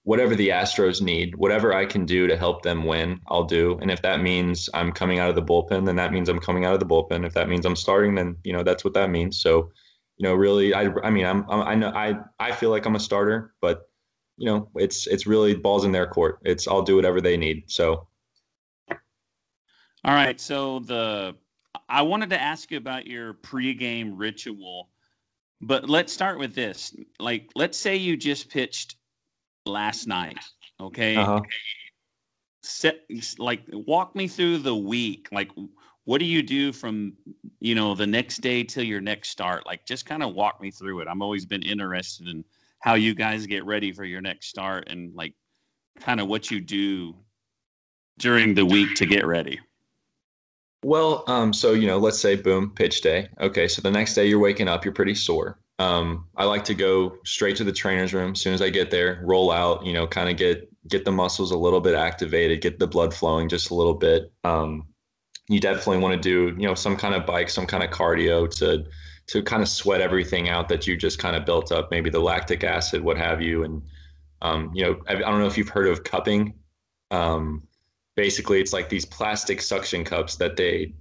whatever 0.07 0.37
the 0.37 0.51
Astros 0.51 1.03
need, 1.03 1.35
whatever 1.35 1.75
I 1.75 1.85
can 1.85 2.07
do 2.07 2.29
to 2.29 2.37
help 2.37 2.63
them 2.63 2.85
win, 2.85 3.21
I'll 3.27 3.43
do. 3.43 3.77
And 3.83 3.91
if 3.91 4.03
that 4.03 4.21
means 4.21 4.71
I'm 4.73 4.93
coming 4.93 5.19
out 5.19 5.29
of 5.29 5.35
the 5.35 5.43
bullpen, 5.43 5.85
then 5.85 5.97
that 5.97 6.13
means 6.13 6.29
I'm 6.29 6.39
coming 6.39 6.65
out 6.65 6.75
of 6.75 6.79
the 6.79 6.87
bullpen. 6.87 7.27
If 7.27 7.35
that 7.35 7.49
means 7.49 7.67
I'm 7.67 7.75
starting, 7.75 8.15
then 8.15 8.37
you 8.45 8.53
know 8.53 8.63
that's 8.63 8.85
what 8.85 8.95
that 8.95 9.11
means. 9.11 9.41
So, 9.41 9.73
you 10.17 10.23
know, 10.23 10.35
really, 10.35 10.73
I 10.73 10.93
I 11.03 11.11
mean, 11.11 11.27
I'm, 11.27 11.45
I'm 11.51 11.61
I 11.61 11.75
know 11.75 11.89
I 11.89 12.21
I 12.39 12.53
feel 12.53 12.71
like 12.71 12.87
I'm 12.87 12.95
a 12.95 13.01
starter, 13.01 13.53
but 13.61 13.91
you 14.37 14.47
know, 14.47 14.69
it's 14.77 15.09
it's 15.09 15.27
really 15.27 15.57
balls 15.57 15.85
in 15.85 15.91
their 15.91 16.07
court. 16.07 16.39
It's 16.45 16.69
I'll 16.69 16.83
do 16.83 16.95
whatever 16.95 17.21
they 17.21 17.37
need. 17.37 17.65
So. 17.67 18.07
All 18.89 20.15
right. 20.15 20.41
So 20.41 20.79
the 20.79 21.35
I 21.89 22.03
wanted 22.03 22.31
to 22.31 22.41
ask 22.41 22.71
you 22.71 22.79
about 22.79 23.09
your 23.09 23.35
pregame 23.35 24.13
ritual, 24.15 24.89
but 25.61 25.89
let's 25.91 26.13
start 26.13 26.39
with 26.39 26.55
this. 26.55 26.95
Like, 27.19 27.51
let's 27.57 27.77
say 27.77 27.97
you 27.97 28.17
just 28.17 28.49
pitched 28.49 28.96
last 29.67 30.07
night. 30.07 30.39
Okay. 30.81 31.17
Uh-huh. 31.17 31.41
Set 32.63 33.01
like 33.39 33.63
walk 33.71 34.17
me 34.17 34.29
through 34.29 34.59
the 34.59 34.75
week. 34.75 35.29
Like, 35.31 35.51
what 36.05 36.19
do 36.19 36.25
you 36.25 36.43
do 36.43 36.73
from 36.73 37.13
you 37.61 37.75
know 37.75 37.95
the 37.95 38.07
next 38.07 38.39
day 38.39 38.65
till 38.65 38.85
your 38.85 39.01
next 39.01 39.31
start? 39.31 39.67
Like, 39.67 39.87
just 39.87 40.07
kind 40.07 40.23
of 40.23 40.35
walk 40.35 40.61
me 40.61 40.71
through 40.71 41.01
it. 41.01 41.09
I'm 41.09 41.23
always 41.23 41.47
been 41.47 41.63
interested 41.63 42.29
in 42.29 42.45
how 42.81 42.95
you 42.95 43.15
guys 43.15 43.47
get 43.47 43.65
ready 43.65 43.93
for 43.93 44.05
your 44.05 44.21
next 44.21 44.49
start 44.49 44.89
and 44.89 45.15
like 45.15 45.35
kind 46.01 46.21
of 46.21 46.29
what 46.29 46.51
you 46.51 46.61
do 46.61 47.15
during 48.19 48.55
the 48.55 48.65
week 48.65 48.95
to 48.97 49.07
get 49.07 49.27
ready. 49.27 49.61
Well, 50.83 51.25
um, 51.27 51.53
so 51.53 51.73
you 51.73 51.87
know, 51.87 51.99
let's 51.99 52.21
say 52.21 52.37
boom, 52.37 52.71
pitch 52.71 53.01
day. 53.01 53.29
Okay, 53.41 53.69
so 53.69 53.83
the 53.83 53.91
next 53.91 54.15
day 54.15 54.27
you're 54.27 54.39
waking 54.39 54.69
up, 54.69 54.85
you're 54.85 54.95
pretty 54.95 55.15
sore. 55.15 55.59
Um, 55.79 56.27
I 56.37 56.45
like 56.45 56.65
to 56.65 56.75
go 56.75 57.19
straight 57.25 57.57
to 57.57 57.65
the 57.65 57.73
trainer's 57.73 58.15
room 58.15 58.33
as 58.33 58.41
soon 58.41 58.55
as 58.55 58.63
I 58.63 58.71
get 58.71 58.91
there, 58.91 59.21
roll 59.25 59.53
out, 59.53 59.85
you 59.85 59.93
know, 59.93 60.07
kind 60.07 60.31
of 60.31 60.37
get 60.37 60.69
get 60.89 61.05
the 61.05 61.13
muscles 61.13 61.51
a 61.51 61.59
little 61.59 61.81
bit 61.81 61.95
activated, 61.95 62.61
get 62.61 62.79
the 62.79 62.87
blood 62.87 63.13
flowing 63.13 63.49
just 63.49 63.71
a 63.71 63.75
little 63.75 63.95
bit. 63.95 64.33
Um, 64.45 64.87
you 65.49 65.61
definitely 65.61 65.99
want 65.99 66.21
to 66.21 66.21
do, 66.21 66.57
you 66.61 66.67
know, 66.67 66.75
some 66.75 66.97
kind 66.97 67.15
of 67.15 67.27
bike, 67.27 67.51
some 67.51 67.67
kind 67.67 67.85
of 67.85 67.91
cardio 67.91 68.49
to 68.59 68.85
to 69.29 69.43
kind 69.43 69.63
of 69.63 69.69
sweat 69.69 70.01
everything 70.01 70.49
out 70.49 70.69
that 70.69 70.87
you 70.87 70.97
just 70.97 71.19
kind 71.19 71.35
of 71.37 71.45
built 71.45 71.73
up, 71.73 71.91
maybe 71.91 72.11
the 72.11 72.21
lactic 72.21 72.63
acid, 72.63 73.03
what 73.03 73.19
have 73.19 73.43
you. 73.43 73.65
And 73.65 73.83
um, 74.43 74.71
you 74.75 74.85
know, 74.85 75.01
I, 75.09 75.15
I, 75.15 75.19
don't 75.19 75.41
know 75.41 75.47
if 75.47 75.59
you've 75.59 75.69
heard 75.69 75.89
of 75.89 76.05
cupping. 76.05 76.55
Um, 77.11 77.63
basically, 78.15 78.61
it's 78.61 78.73
like 78.73 78.89
these 78.89 79.05
plastic 79.05 79.61
suction 79.61 80.05
cups 80.05 80.37
that 80.37 80.57
they 80.57 80.95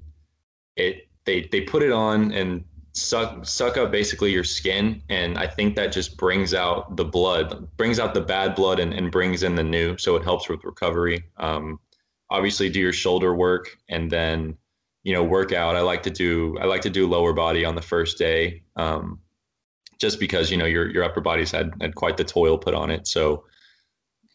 it 0.76 1.08
they 1.26 1.48
they 1.52 1.62
put 1.62 1.84
it 1.84 1.92
on 1.92 2.32
and 2.32 2.64
suck 2.96 3.46
suck 3.46 3.76
up 3.76 3.92
basically 3.92 4.32
your 4.32 4.44
skin 4.44 5.02
and 5.10 5.38
i 5.38 5.46
think 5.46 5.76
that 5.76 5.92
just 5.92 6.16
brings 6.16 6.54
out 6.54 6.96
the 6.96 7.04
blood 7.04 7.68
brings 7.76 8.00
out 8.00 8.14
the 8.14 8.22
bad 8.22 8.56
blood 8.56 8.80
and, 8.80 8.94
and 8.94 9.12
brings 9.12 9.44
in 9.44 9.54
the 9.54 9.64
new 9.64 9.98
so 9.98 10.16
it 10.16 10.24
helps 10.24 10.48
with 10.50 10.64
recovery. 10.64 11.24
Um, 11.38 11.80
obviously 12.30 12.70
do 12.70 12.80
your 12.80 12.94
shoulder 12.94 13.36
work 13.36 13.78
and 13.90 14.10
then 14.10 14.58
you 15.04 15.14
know 15.14 15.24
work 15.24 15.52
out. 15.52 15.76
I 15.76 15.82
like 15.82 16.04
to 16.04 16.10
do 16.10 16.58
i 16.60 16.66
like 16.66 16.82
to 16.82 16.90
do 16.90 17.08
lower 17.08 17.34
body 17.34 17.66
on 17.66 17.76
the 17.76 17.82
first 17.82 18.18
day 18.18 18.64
um, 18.76 19.20
just 20.00 20.20
because 20.20 20.50
you 20.50 20.58
know 20.58 20.66
your 20.66 20.90
your 20.90 21.04
upper 21.04 21.22
body's 21.22 21.52
had 21.52 21.74
had 21.82 21.96
quite 21.96 22.18
the 22.18 22.24
toil 22.24 22.58
put 22.58 22.74
on 22.74 22.90
it. 22.90 23.08
So 23.08 23.46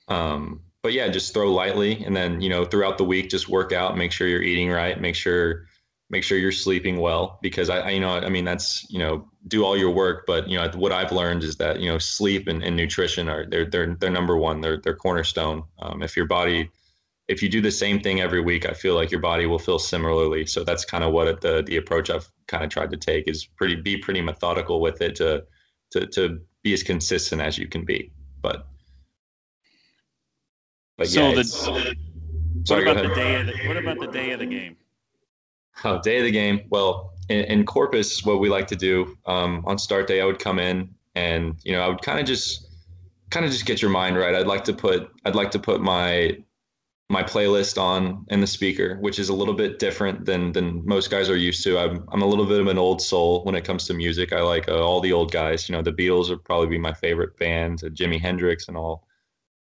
um, 0.08 0.60
but 0.82 0.92
yeah 0.92 1.08
just 1.08 1.34
throw 1.34 1.52
lightly 1.52 2.04
and 2.04 2.16
then 2.16 2.40
you 2.40 2.48
know 2.48 2.64
throughout 2.64 2.98
the 2.98 3.04
week 3.04 3.30
just 3.30 3.48
work 3.48 3.72
out 3.72 3.96
make 3.96 4.12
sure 4.12 4.28
you're 4.28 4.42
eating 4.42 4.70
right 4.70 5.00
make 5.00 5.14
sure 5.14 5.66
make 6.10 6.24
sure 6.24 6.36
you're 6.36 6.52
sleeping 6.52 6.98
well 6.98 7.38
because 7.40 7.70
I, 7.70 7.78
I, 7.78 7.90
you 7.90 8.00
know 8.00 8.10
i 8.10 8.28
mean 8.28 8.44
that's 8.44 8.84
you 8.90 8.98
know 8.98 9.28
do 9.48 9.64
all 9.64 9.76
your 9.76 9.90
work 9.90 10.24
but 10.26 10.48
you 10.48 10.58
know 10.58 10.68
what 10.74 10.92
i've 10.92 11.12
learned 11.12 11.44
is 11.44 11.56
that 11.56 11.80
you 11.80 11.90
know 11.90 11.98
sleep 11.98 12.48
and, 12.48 12.62
and 12.62 12.76
nutrition 12.76 13.28
are 13.28 13.46
they're 13.46 13.64
they're 13.64 13.94
they're 13.94 14.10
number 14.10 14.36
one. 14.36 14.60
They're 14.60 14.78
they're 14.78 14.96
cornerstone. 14.96 15.64
Um, 15.80 16.02
if 16.02 16.16
your 16.16 16.26
body 16.26 16.70
if 17.28 17.42
you 17.42 17.48
do 17.48 17.60
the 17.60 17.70
same 17.70 18.00
thing 18.00 18.20
every 18.20 18.40
week 18.40 18.66
i 18.66 18.72
feel 18.72 18.94
like 18.96 19.10
your 19.10 19.20
body 19.20 19.46
will 19.46 19.58
feel 19.58 19.78
similarly. 19.78 20.44
So 20.46 20.64
that's 20.64 20.84
kind 20.84 21.04
of 21.04 21.12
what 21.12 21.40
the 21.40 21.62
the 21.62 21.76
approach 21.76 22.10
i've 22.10 22.30
kind 22.48 22.64
of 22.64 22.70
tried 22.70 22.90
to 22.90 22.96
take 22.96 23.28
is 23.28 23.46
pretty 23.46 23.76
be 23.76 23.96
pretty 23.96 24.20
methodical 24.20 24.80
with 24.80 25.00
it 25.00 25.14
to 25.16 25.44
to 25.92 26.06
to 26.06 26.40
be 26.62 26.72
as 26.72 26.82
consistent 26.82 27.40
as 27.40 27.56
you 27.56 27.68
can 27.68 27.84
be. 27.84 28.12
But 28.42 28.66
but 30.98 31.08
so 31.08 31.28
yeah, 31.28 31.34
the, 31.36 31.44
sorry, 31.44 31.96
what 32.66 32.98
about 32.98 33.08
the 33.08 33.14
day 33.14 33.40
of 33.40 33.46
the, 33.46 33.68
what 33.68 33.76
about 33.76 34.00
the 34.00 34.06
day 34.08 34.30
of 34.32 34.40
the 34.40 34.46
game 34.46 34.76
Oh, 35.84 36.00
day 36.00 36.18
of 36.18 36.24
the 36.24 36.30
game. 36.30 36.62
Well, 36.68 37.14
in, 37.28 37.44
in 37.44 37.64
Corpus, 37.64 38.24
what 38.24 38.40
we 38.40 38.48
like 38.48 38.66
to 38.68 38.76
do 38.76 39.16
um, 39.26 39.64
on 39.66 39.78
start 39.78 40.06
day, 40.06 40.20
I 40.20 40.24
would 40.24 40.38
come 40.38 40.58
in 40.58 40.94
and 41.14 41.56
you 41.64 41.72
know 41.72 41.82
I 41.82 41.88
would 41.88 42.02
kind 42.02 42.20
of 42.20 42.26
just 42.26 42.68
kind 43.30 43.44
of 43.46 43.52
just 43.52 43.66
get 43.66 43.80
your 43.82 43.90
mind 43.90 44.16
right. 44.16 44.34
I'd 44.34 44.46
like 44.46 44.64
to 44.64 44.72
put 44.72 45.10
I'd 45.24 45.34
like 45.34 45.50
to 45.52 45.58
put 45.58 45.80
my 45.80 46.36
my 47.08 47.24
playlist 47.24 47.80
on 47.80 48.24
in 48.28 48.40
the 48.40 48.46
speaker, 48.46 48.96
which 49.00 49.18
is 49.18 49.30
a 49.30 49.34
little 49.34 49.54
bit 49.54 49.78
different 49.78 50.24
than 50.24 50.52
than 50.52 50.84
most 50.86 51.10
guys 51.10 51.28
are 51.28 51.36
used 51.36 51.64
to. 51.64 51.78
I'm 51.78 52.04
I'm 52.12 52.22
a 52.22 52.26
little 52.26 52.46
bit 52.46 52.60
of 52.60 52.68
an 52.68 52.78
old 52.78 53.00
soul 53.02 53.42
when 53.44 53.54
it 53.54 53.64
comes 53.64 53.86
to 53.86 53.94
music. 53.94 54.32
I 54.32 54.40
like 54.42 54.68
uh, 54.68 54.80
all 54.80 55.00
the 55.00 55.12
old 55.12 55.32
guys. 55.32 55.68
You 55.68 55.74
know, 55.74 55.82
the 55.82 55.92
Beatles 55.92 56.30
would 56.30 56.44
probably 56.44 56.68
be 56.68 56.78
my 56.78 56.92
favorite 56.92 57.36
band, 57.38 57.82
uh, 57.84 57.88
Jimi 57.88 58.20
Hendrix 58.20 58.68
and 58.68 58.76
all 58.76 59.06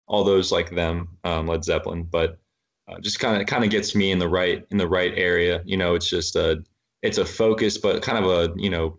all 0.08 0.24
those 0.24 0.52
like 0.52 0.70
them, 0.70 1.18
um, 1.24 1.48
Led 1.48 1.64
Zeppelin. 1.64 2.04
But 2.04 2.40
uh, 2.88 3.00
just 3.00 3.20
kind 3.20 3.42
of 3.42 3.48
kind 3.48 3.64
of 3.64 3.70
gets 3.70 3.96
me 3.96 4.12
in 4.12 4.20
the 4.20 4.30
right 4.30 4.66
in 4.72 4.78
the 4.78 4.88
right 4.88 5.14
area. 5.16 5.62
You 5.66 5.78
know, 5.78 5.96
it's 5.96 6.10
just 6.10 6.36
a 6.36 6.64
it's 7.02 7.18
a 7.18 7.26
focus, 7.26 7.78
but 7.78 8.02
kind 8.02 8.24
of 8.24 8.30
a 8.30 8.54
you 8.58 8.70
know 8.70 8.98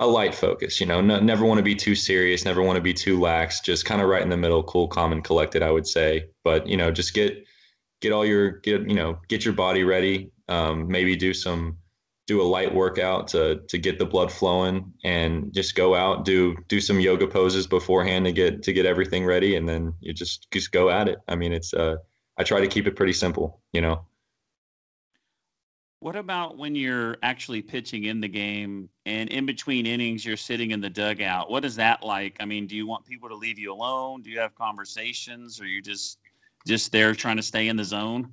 a 0.00 0.06
light 0.06 0.34
focus. 0.34 0.80
You 0.80 0.86
know, 0.86 1.00
no, 1.00 1.20
never 1.20 1.44
want 1.44 1.58
to 1.58 1.64
be 1.64 1.74
too 1.74 1.94
serious, 1.94 2.44
never 2.44 2.62
want 2.62 2.76
to 2.76 2.82
be 2.82 2.94
too 2.94 3.18
lax. 3.18 3.60
Just 3.60 3.84
kind 3.84 4.00
of 4.00 4.08
right 4.08 4.22
in 4.22 4.28
the 4.28 4.36
middle, 4.36 4.62
cool, 4.62 4.88
calm, 4.88 5.12
and 5.12 5.24
collected. 5.24 5.62
I 5.62 5.70
would 5.70 5.86
say, 5.86 6.26
but 6.44 6.66
you 6.66 6.76
know, 6.76 6.90
just 6.90 7.14
get 7.14 7.44
get 8.00 8.12
all 8.12 8.24
your 8.24 8.50
get 8.50 8.88
you 8.88 8.94
know 8.94 9.18
get 9.28 9.44
your 9.44 9.54
body 9.54 9.84
ready. 9.84 10.30
Um, 10.48 10.88
maybe 10.88 11.14
do 11.14 11.34
some 11.34 11.78
do 12.28 12.42
a 12.42 12.44
light 12.44 12.72
workout 12.74 13.26
to 13.28 13.60
to 13.68 13.78
get 13.78 13.98
the 13.98 14.04
blood 14.04 14.30
flowing 14.30 14.92
and 15.02 15.52
just 15.54 15.74
go 15.74 15.94
out 15.94 16.26
do 16.26 16.54
do 16.68 16.78
some 16.78 17.00
yoga 17.00 17.26
poses 17.26 17.66
beforehand 17.66 18.26
to 18.26 18.32
get 18.32 18.62
to 18.62 18.72
get 18.72 18.84
everything 18.84 19.24
ready 19.24 19.56
and 19.56 19.66
then 19.66 19.94
you 20.00 20.12
just 20.12 20.46
just 20.50 20.70
go 20.70 20.90
at 20.90 21.08
it 21.08 21.18
i 21.28 21.34
mean 21.34 21.54
it's 21.54 21.72
uh 21.72 21.96
I 22.38 22.44
try 22.44 22.60
to 22.60 22.68
keep 22.68 22.86
it 22.86 22.96
pretty 22.96 23.12
simple, 23.12 23.60
you 23.72 23.80
know. 23.80 24.06
What 26.00 26.14
about 26.14 26.56
when 26.56 26.76
you're 26.76 27.16
actually 27.24 27.60
pitching 27.60 28.04
in 28.04 28.20
the 28.20 28.28
game 28.28 28.88
and 29.04 29.28
in 29.30 29.44
between 29.46 29.84
innings 29.84 30.24
you're 30.24 30.36
sitting 30.36 30.70
in 30.70 30.80
the 30.80 30.88
dugout? 30.88 31.50
What 31.50 31.64
is 31.64 31.74
that 31.76 32.04
like? 32.04 32.36
I 32.38 32.44
mean, 32.44 32.68
do 32.68 32.76
you 32.76 32.86
want 32.86 33.04
people 33.04 33.28
to 33.28 33.34
leave 33.34 33.58
you 33.58 33.72
alone? 33.72 34.22
Do 34.22 34.30
you 34.30 34.38
have 34.38 34.54
conversations 34.54 35.60
or 35.60 35.66
you 35.66 35.82
just 35.82 36.18
just 36.66 36.92
there 36.92 37.14
trying 37.14 37.36
to 37.36 37.42
stay 37.42 37.66
in 37.66 37.76
the 37.76 37.84
zone? 37.84 38.32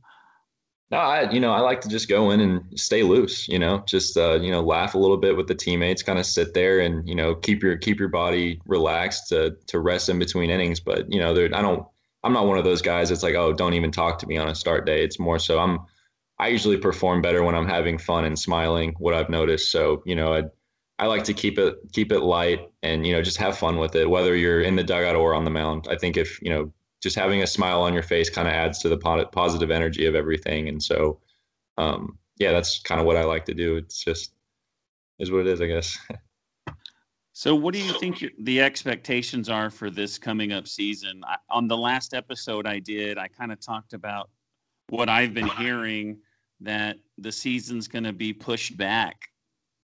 No, 0.91 0.97
I 0.97 1.31
you 1.31 1.39
know, 1.39 1.51
I 1.51 1.61
like 1.61 1.81
to 1.81 1.89
just 1.89 2.07
go 2.07 2.29
in 2.29 2.41
and 2.41 2.79
stay 2.79 3.01
loose, 3.01 3.47
you 3.47 3.57
know, 3.57 3.83
just 3.87 4.15
uh, 4.15 4.39
you 4.39 4.51
know, 4.51 4.61
laugh 4.61 4.93
a 4.93 4.99
little 4.99 5.17
bit 5.17 5.35
with 5.35 5.47
the 5.47 5.55
teammates, 5.55 6.03
kind 6.03 6.19
of 6.19 6.27
sit 6.27 6.53
there 6.53 6.81
and, 6.81 7.07
you 7.09 7.15
know, 7.15 7.33
keep 7.33 7.63
your 7.63 7.77
keep 7.77 7.99
your 7.99 8.09
body 8.09 8.61
relaxed 8.67 9.29
to 9.29 9.57
to 9.65 9.79
rest 9.79 10.09
in 10.09 10.19
between 10.19 10.51
innings, 10.51 10.79
but 10.79 11.11
you 11.11 11.19
know, 11.19 11.33
there 11.33 11.49
I 11.55 11.63
don't 11.63 11.87
I'm 12.25 12.33
not 12.33 12.47
one 12.47 12.57
of 12.57 12.63
those 12.65 12.81
guys 12.81 13.09
that's 13.09 13.23
like, 13.23 13.35
oh, 13.35 13.53
don't 13.53 13.75
even 13.75 13.91
talk 13.91 14.19
to 14.19 14.27
me 14.27 14.37
on 14.37 14.49
a 14.49 14.55
start 14.55 14.85
day. 14.85 15.03
It's 15.03 15.19
more 15.19 15.39
so 15.39 15.59
I'm 15.59 15.79
I 16.39 16.49
usually 16.49 16.77
perform 16.77 17.21
better 17.21 17.43
when 17.43 17.55
I'm 17.55 17.67
having 17.67 17.97
fun 17.97 18.25
and 18.25 18.37
smiling, 18.37 18.93
what 18.97 19.13
I've 19.13 19.29
noticed. 19.29 19.71
So, 19.71 20.03
you 20.05 20.15
know, 20.15 20.33
I 20.33 20.43
I 20.99 21.07
like 21.07 21.23
to 21.25 21.33
keep 21.33 21.59
it 21.59 21.75
keep 21.93 22.11
it 22.11 22.21
light 22.21 22.69
and, 22.83 23.05
you 23.05 23.13
know, 23.13 23.21
just 23.21 23.37
have 23.37 23.57
fun 23.57 23.77
with 23.77 23.95
it, 23.95 24.09
whether 24.09 24.35
you're 24.35 24.61
in 24.61 24.75
the 24.75 24.83
dugout 24.83 25.15
or 25.15 25.33
on 25.35 25.45
the 25.45 25.51
mound. 25.51 25.87
I 25.89 25.95
think 25.97 26.17
if, 26.17 26.41
you 26.41 26.49
know, 26.49 26.73
just 27.01 27.15
having 27.15 27.43
a 27.43 27.47
smile 27.47 27.81
on 27.81 27.93
your 27.93 28.03
face 28.03 28.29
kind 28.29 28.47
of 28.47 28.53
adds 28.53 28.79
to 28.79 28.89
the 28.89 28.97
positive 29.31 29.71
energy 29.71 30.05
of 30.07 30.15
everything. 30.15 30.67
And 30.67 30.81
so, 30.81 31.19
um, 31.77 32.17
yeah, 32.37 32.51
that's 32.51 32.79
kind 32.79 32.99
of 32.99 33.05
what 33.07 33.17
I 33.17 33.23
like 33.25 33.45
to 33.45 33.53
do. 33.53 33.77
It's 33.77 34.03
just 34.03 34.33
is 35.19 35.31
what 35.31 35.41
it 35.41 35.47
is, 35.47 35.61
I 35.61 35.67
guess. 35.67 35.97
So, 37.37 37.53
what 37.53 37.73
do 37.73 37.81
you 37.81 37.91
think 37.99 38.23
the 38.39 38.61
expectations 38.61 39.49
are 39.49 39.69
for 39.69 39.89
this 39.89 40.17
coming 40.17 40.53
up 40.53 40.69
season? 40.69 41.21
I, 41.27 41.35
on 41.49 41.67
the 41.67 41.75
last 41.75 42.13
episode 42.13 42.65
I 42.65 42.79
did, 42.79 43.17
I 43.17 43.27
kind 43.27 43.51
of 43.51 43.59
talked 43.59 43.91
about 43.91 44.29
what 44.87 45.09
I've 45.09 45.33
been 45.33 45.49
hearing 45.49 46.19
that 46.61 46.95
the 47.17 47.33
season's 47.33 47.89
going 47.89 48.05
to 48.05 48.13
be 48.13 48.31
pushed 48.31 48.77
back 48.77 49.17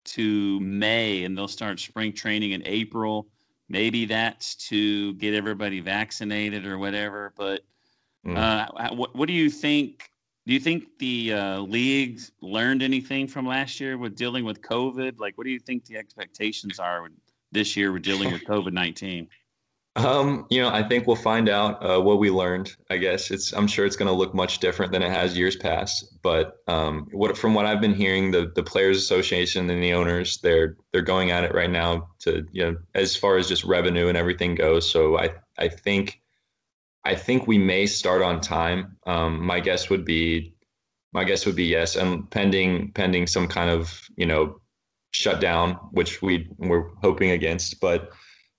to 0.04 0.60
May 0.60 1.24
and 1.24 1.36
they'll 1.36 1.48
start 1.48 1.80
spring 1.80 2.12
training 2.12 2.52
in 2.52 2.62
April. 2.64 3.26
Maybe 3.68 4.04
that's 4.04 4.54
to 4.68 5.14
get 5.14 5.34
everybody 5.34 5.80
vaccinated 5.80 6.64
or 6.64 6.78
whatever. 6.78 7.32
But 7.36 7.62
mm. 8.24 8.36
uh, 8.36 8.94
what, 8.94 9.16
what 9.16 9.26
do 9.26 9.32
you 9.32 9.50
think? 9.50 10.08
Do 10.46 10.54
you 10.54 10.60
think 10.60 10.84
the 11.00 11.32
uh, 11.32 11.60
leagues 11.62 12.30
learned 12.40 12.84
anything 12.84 13.26
from 13.26 13.48
last 13.48 13.80
year 13.80 13.98
with 13.98 14.14
dealing 14.14 14.44
with 14.44 14.60
COVID? 14.62 15.18
Like, 15.18 15.36
what 15.36 15.44
do 15.44 15.50
you 15.50 15.58
think 15.58 15.84
the 15.86 15.96
expectations 15.96 16.78
are 16.78 17.08
this 17.52 17.76
year 17.76 17.92
with 17.92 18.02
dealing 18.02 18.32
with 18.32 18.44
COVID 18.48 18.72
nineteen? 18.72 19.28
Um, 19.94 20.46
you 20.48 20.62
know, 20.62 20.70
I 20.70 20.82
think 20.82 21.06
we'll 21.06 21.16
find 21.16 21.50
out 21.50 21.84
uh, 21.84 22.00
what 22.00 22.18
we 22.18 22.30
learned. 22.30 22.74
I 22.88 22.96
guess 22.96 23.30
it's. 23.30 23.52
I'm 23.52 23.66
sure 23.66 23.84
it's 23.84 23.96
going 23.96 24.06
to 24.06 24.12
look 24.12 24.34
much 24.34 24.58
different 24.58 24.90
than 24.90 25.02
it 25.02 25.10
has 25.10 25.36
years 25.36 25.54
past. 25.54 26.16
But 26.22 26.56
um, 26.66 27.08
what 27.12 27.36
from 27.36 27.52
what 27.52 27.66
I've 27.66 27.80
been 27.80 27.94
hearing, 27.94 28.30
the 28.30 28.50
the 28.54 28.62
players' 28.62 28.96
association 28.96 29.68
and 29.68 29.82
the 29.82 29.92
owners, 29.92 30.38
they're 30.38 30.76
they're 30.92 31.02
going 31.02 31.30
at 31.30 31.44
it 31.44 31.54
right 31.54 31.70
now 31.70 32.08
to 32.20 32.46
you 32.52 32.64
know 32.64 32.76
as 32.94 33.16
far 33.16 33.36
as 33.36 33.48
just 33.48 33.64
revenue 33.64 34.08
and 34.08 34.16
everything 34.16 34.54
goes. 34.54 34.90
So 34.90 35.18
I 35.18 35.30
I 35.58 35.68
think 35.68 36.22
I 37.04 37.14
think 37.14 37.46
we 37.46 37.58
may 37.58 37.84
start 37.86 38.22
on 38.22 38.40
time. 38.40 38.96
Um, 39.06 39.44
my 39.44 39.60
guess 39.60 39.90
would 39.90 40.06
be 40.06 40.54
my 41.12 41.24
guess 41.24 41.44
would 41.44 41.56
be 41.56 41.66
yes, 41.66 41.96
and 41.96 42.30
pending 42.30 42.92
pending 42.92 43.26
some 43.26 43.46
kind 43.46 43.68
of 43.68 44.00
you 44.16 44.24
know 44.24 44.58
shut 45.12 45.40
down, 45.40 45.74
which 45.92 46.20
we 46.20 46.48
we're 46.58 46.88
hoping 47.02 47.30
against. 47.30 47.80
But 47.80 48.10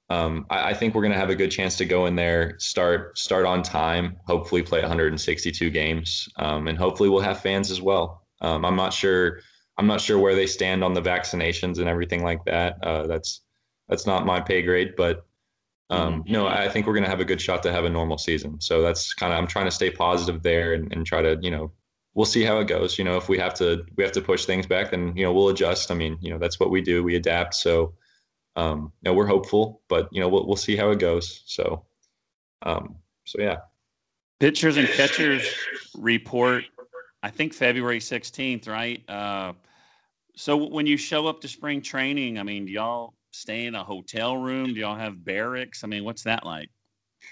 um, 0.10 0.46
I, 0.50 0.70
I, 0.70 0.74
think 0.74 0.96
we're 0.96 1.02
going 1.02 1.14
to 1.14 1.20
have 1.20 1.30
a 1.30 1.36
good 1.36 1.52
chance 1.52 1.76
to 1.78 1.86
go 1.86 2.06
in 2.06 2.16
there, 2.16 2.56
start 2.60 3.18
start 3.18 3.46
on 3.46 3.64
time, 3.64 4.18
hopefully 4.26 4.62
play 4.62 4.82
162 4.82 5.70
games, 5.70 6.30
um, 6.38 6.68
and 6.68 6.78
hopefully 6.78 7.10
we'll 7.10 7.22
have 7.22 7.42
fans 7.42 7.72
as 7.72 7.82
well. 7.82 8.26
Um, 8.42 8.66
I'm 8.66 8.76
not 8.76 8.94
sure. 8.94 9.42
I'm 9.78 9.88
not 9.88 10.02
sure 10.02 10.20
where 10.20 10.36
they 10.36 10.46
stand 10.46 10.84
on 10.84 10.94
the 10.94 11.02
vaccinations 11.02 11.80
and 11.80 11.90
everything 11.90 12.24
like 12.24 12.46
that. 12.46 12.78
Uh, 12.84 13.08
that's 13.08 13.42
that's 13.90 14.06
not 14.06 14.26
my 14.26 14.40
pay 14.40 14.62
grade, 14.62 14.94
but 14.96 15.26
um, 15.90 16.22
mm-hmm. 16.22 16.32
no, 16.32 16.48
I 16.48 16.70
think 16.70 16.86
we're 16.86 16.94
going 16.94 17.04
to 17.06 17.10
have 17.10 17.20
a 17.20 17.26
good 17.26 17.42
shot 17.42 17.64
to 17.64 17.72
have 17.72 17.86
a 17.86 17.90
normal 17.90 18.18
season. 18.18 18.62
So 18.62 18.82
that's 18.82 19.14
kind 19.14 19.34
of 19.34 19.40
I'm 19.40 19.48
trying 19.48 19.66
to 19.66 19.72
stay 19.72 19.90
positive 19.90 20.44
there 20.44 20.74
and, 20.74 20.92
and 20.94 21.06
try 21.06 21.22
to 21.22 21.38
you 21.42 21.52
know 21.52 21.72
we'll 22.14 22.26
see 22.26 22.44
how 22.44 22.60
it 22.60 22.68
goes. 22.68 22.98
You 22.98 23.04
know, 23.04 23.18
if 23.18 23.30
we 23.30 23.38
have 23.38 23.54
to 23.56 23.86
we 23.96 24.04
have 24.04 24.14
to 24.14 24.22
push 24.22 24.46
things 24.46 24.66
back, 24.68 24.92
then 24.92 25.16
you 25.16 25.24
know 25.24 25.34
we'll 25.34 25.50
adjust. 25.50 25.92
I 25.92 25.96
mean, 25.96 26.18
you 26.22 26.30
know 26.30 26.38
that's 26.38 26.60
what 26.60 26.70
we 26.70 26.82
do. 26.82 27.04
We 27.04 27.16
adapt. 27.16 27.56
So 27.56 27.94
um, 28.56 28.92
you 29.02 29.10
know 29.10 29.14
we're 29.14 29.28
hopeful, 29.28 29.82
but 29.88 30.10
you 30.12 30.20
know 30.20 30.30
we'll 30.30 30.48
we'll 30.48 30.56
see 30.56 30.76
how 30.76 30.92
it 30.92 31.00
goes. 31.00 31.44
So 31.46 31.86
um, 32.64 32.96
so 33.26 33.42
yeah. 33.42 33.58
Pitchers 34.40 34.78
and 34.78 34.88
catchers 34.88 35.48
report. 35.98 36.66
I 37.22 37.30
think 37.30 37.54
February 37.54 38.00
16th, 38.00 38.68
right? 38.68 39.02
Uh, 39.10 39.54
so 40.36 40.58
when 40.58 40.86
you 40.86 40.98
show 40.98 41.28
up 41.28 41.40
to 41.42 41.48
spring 41.48 41.82
training, 41.82 42.38
I 42.38 42.44
mean, 42.44 42.66
do 42.66 42.72
y'all 42.74 43.14
stay 43.32 43.66
in 43.66 43.76
a 43.76 43.84
hotel 43.84 44.36
room? 44.36 44.74
Do 44.74 44.80
y'all 44.80 44.98
have 44.98 45.24
barracks? 45.24 45.84
I 45.84 45.88
mean, 45.88 46.04
what's 46.04 46.24
that 46.24 46.46
like? 46.46 46.70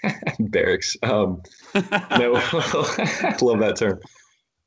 barracks. 0.38 0.96
Um, 1.02 1.42
no, 1.74 1.80
I 2.36 3.36
love 3.42 3.58
that 3.58 3.76
term. 3.76 4.00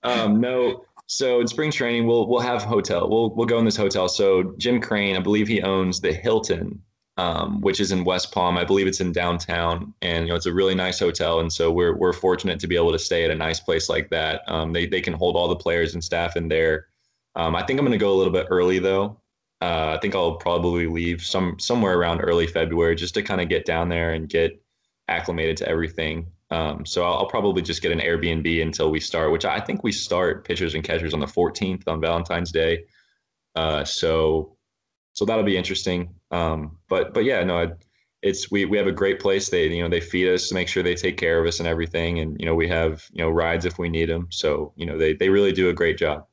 Um, 0.05 0.39
no, 0.39 0.85
so 1.07 1.39
in 1.39 1.47
spring 1.47 1.71
training, 1.71 2.07
we'll 2.07 2.27
we'll 2.27 2.39
have 2.39 2.63
hotel. 2.63 3.09
We'll 3.09 3.33
we'll 3.35 3.47
go 3.47 3.59
in 3.59 3.65
this 3.65 3.75
hotel. 3.75 4.07
So 4.07 4.55
Jim 4.57 4.79
Crane, 4.79 5.15
I 5.15 5.19
believe 5.19 5.47
he 5.47 5.61
owns 5.61 5.99
the 5.99 6.13
Hilton, 6.13 6.81
um, 7.17 7.61
which 7.61 7.79
is 7.79 7.91
in 7.91 8.03
West 8.03 8.31
Palm. 8.31 8.57
I 8.57 8.63
believe 8.63 8.87
it's 8.87 9.01
in 9.01 9.11
downtown, 9.11 9.93
and 10.01 10.25
you 10.25 10.29
know 10.29 10.35
it's 10.35 10.45
a 10.45 10.53
really 10.53 10.75
nice 10.75 10.99
hotel. 10.99 11.39
And 11.39 11.51
so 11.51 11.71
we're 11.71 11.95
we're 11.95 12.13
fortunate 12.13 12.59
to 12.59 12.67
be 12.67 12.75
able 12.75 12.91
to 12.91 12.99
stay 12.99 13.25
at 13.25 13.31
a 13.31 13.35
nice 13.35 13.59
place 13.59 13.89
like 13.89 14.09
that. 14.09 14.41
Um, 14.47 14.73
they 14.73 14.85
they 14.85 15.01
can 15.01 15.13
hold 15.13 15.35
all 15.35 15.47
the 15.47 15.55
players 15.55 15.93
and 15.93 16.03
staff 16.03 16.35
in 16.35 16.47
there. 16.47 16.87
Um, 17.35 17.55
I 17.55 17.63
think 17.63 17.79
I'm 17.79 17.85
going 17.85 17.97
to 17.97 18.03
go 18.03 18.13
a 18.13 18.17
little 18.17 18.33
bit 18.33 18.47
early 18.49 18.79
though. 18.79 19.19
Uh, 19.61 19.95
I 19.95 19.99
think 20.01 20.15
I'll 20.15 20.35
probably 20.35 20.87
leave 20.87 21.21
some 21.21 21.57
somewhere 21.59 21.97
around 21.97 22.19
early 22.21 22.47
February 22.47 22.95
just 22.95 23.13
to 23.15 23.23
kind 23.23 23.41
of 23.41 23.49
get 23.49 23.65
down 23.65 23.89
there 23.89 24.13
and 24.13 24.29
get 24.29 24.61
acclimated 25.07 25.57
to 25.57 25.67
everything. 25.67 26.27
Um, 26.51 26.85
so 26.85 27.03
I'll, 27.03 27.15
I'll, 27.15 27.25
probably 27.25 27.63
just 27.63 27.81
get 27.81 27.91
an 27.91 27.99
Airbnb 27.99 28.61
until 28.61 28.91
we 28.91 28.99
start, 28.99 29.31
which 29.31 29.45
I 29.45 29.59
think 29.59 29.83
we 29.83 29.91
start 29.91 30.45
pitchers 30.45 30.75
and 30.75 30.83
catchers 30.83 31.13
on 31.13 31.19
the 31.19 31.25
14th 31.25 31.87
on 31.87 31.99
Valentine's 31.99 32.51
Day. 32.51 32.85
Uh, 33.55 33.83
so 33.83 34.55
so 35.13 35.25
that'll 35.25 35.43
be 35.43 35.57
interesting. 35.57 36.13
Um, 36.31 36.77
but 36.87 37.13
but 37.13 37.23
yeah, 37.23 37.43
no, 37.43 37.75
it's 38.21 38.51
we 38.51 38.65
we 38.65 38.77
have 38.77 38.87
a 38.87 38.91
great 38.91 39.19
place. 39.19 39.49
They 39.49 39.67
you 39.67 39.81
know 39.81 39.89
they 39.89 40.01
feed 40.01 40.31
us, 40.31 40.51
make 40.51 40.67
sure 40.67 40.83
they 40.83 40.93
take 40.93 41.17
care 41.17 41.39
of 41.39 41.47
us 41.47 41.59
and 41.59 41.67
everything, 41.67 42.19
and 42.19 42.39
you 42.39 42.45
know 42.45 42.53
we 42.53 42.67
have 42.67 43.05
you 43.11 43.23
know 43.23 43.29
rides 43.29 43.65
if 43.65 43.79
we 43.79 43.89
need 43.89 44.09
them. 44.09 44.27
So 44.29 44.73
you 44.75 44.85
know 44.85 44.97
they 44.97 45.13
they 45.13 45.29
really 45.29 45.53
do 45.53 45.69
a 45.69 45.73
great 45.73 45.97
job. 45.97 46.25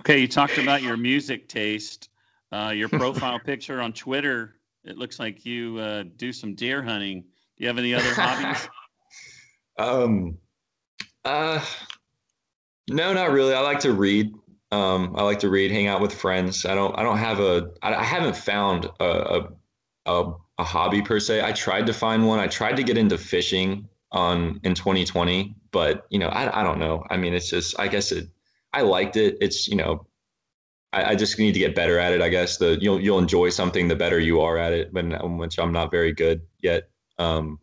Okay, 0.00 0.18
you 0.18 0.28
talked 0.28 0.58
about 0.58 0.82
your 0.82 0.96
music 0.96 1.48
taste. 1.48 2.08
Uh, 2.52 2.72
your 2.74 2.88
profile 2.88 3.38
picture 3.44 3.80
on 3.80 3.92
Twitter, 3.92 4.56
it 4.84 4.98
looks 4.98 5.20
like 5.20 5.46
you 5.46 5.78
uh, 5.78 6.02
do 6.16 6.32
some 6.32 6.54
deer 6.56 6.82
hunting. 6.82 7.20
Do 7.20 7.28
you 7.64 7.68
have 7.68 7.78
any 7.78 7.94
other 7.94 8.12
hobbies? 8.14 8.68
Um, 9.80 10.36
uh, 11.24 11.64
no, 12.88 13.14
not 13.14 13.30
really. 13.30 13.54
I 13.54 13.60
like 13.60 13.80
to 13.80 13.92
read. 13.92 14.32
Um, 14.72 15.14
I 15.16 15.22
like 15.22 15.40
to 15.40 15.48
read, 15.48 15.70
hang 15.70 15.86
out 15.86 16.00
with 16.00 16.14
friends. 16.14 16.66
I 16.66 16.74
don't. 16.74 16.96
I 16.98 17.02
don't 17.02 17.18
have 17.18 17.40
a. 17.40 17.70
I, 17.82 17.94
I 17.94 18.04
haven't 18.04 18.36
found 18.36 18.84
a, 19.00 19.04
a, 19.04 19.48
a 20.06 20.32
a 20.58 20.64
hobby 20.64 21.00
per 21.00 21.18
se. 21.18 21.42
I 21.42 21.52
tried 21.52 21.86
to 21.86 21.94
find 21.94 22.26
one. 22.26 22.38
I 22.38 22.46
tried 22.46 22.76
to 22.76 22.82
get 22.82 22.98
into 22.98 23.16
fishing 23.16 23.88
on 24.12 24.60
in 24.64 24.74
2020, 24.74 25.56
but 25.72 26.06
you 26.10 26.18
know, 26.18 26.28
I 26.28 26.60
I 26.60 26.62
don't 26.62 26.78
know. 26.78 27.04
I 27.10 27.16
mean, 27.16 27.32
it's 27.32 27.48
just. 27.48 27.78
I 27.80 27.88
guess 27.88 28.12
it. 28.12 28.28
I 28.74 28.82
liked 28.82 29.16
it. 29.16 29.38
It's 29.40 29.66
you 29.66 29.76
know, 29.76 30.06
I, 30.92 31.12
I 31.12 31.14
just 31.14 31.38
need 31.38 31.52
to 31.52 31.58
get 31.58 31.74
better 31.74 31.98
at 31.98 32.12
it. 32.12 32.20
I 32.20 32.28
guess 32.28 32.58
the 32.58 32.78
you'll 32.82 33.00
you'll 33.00 33.18
enjoy 33.18 33.48
something 33.48 33.88
the 33.88 33.96
better 33.96 34.18
you 34.20 34.42
are 34.42 34.58
at 34.58 34.74
it. 34.74 34.92
When 34.92 35.12
which 35.38 35.58
I'm 35.58 35.72
not 35.72 35.90
very 35.90 36.12
good 36.12 36.42
yet. 36.60 36.90
Um, 37.18 37.58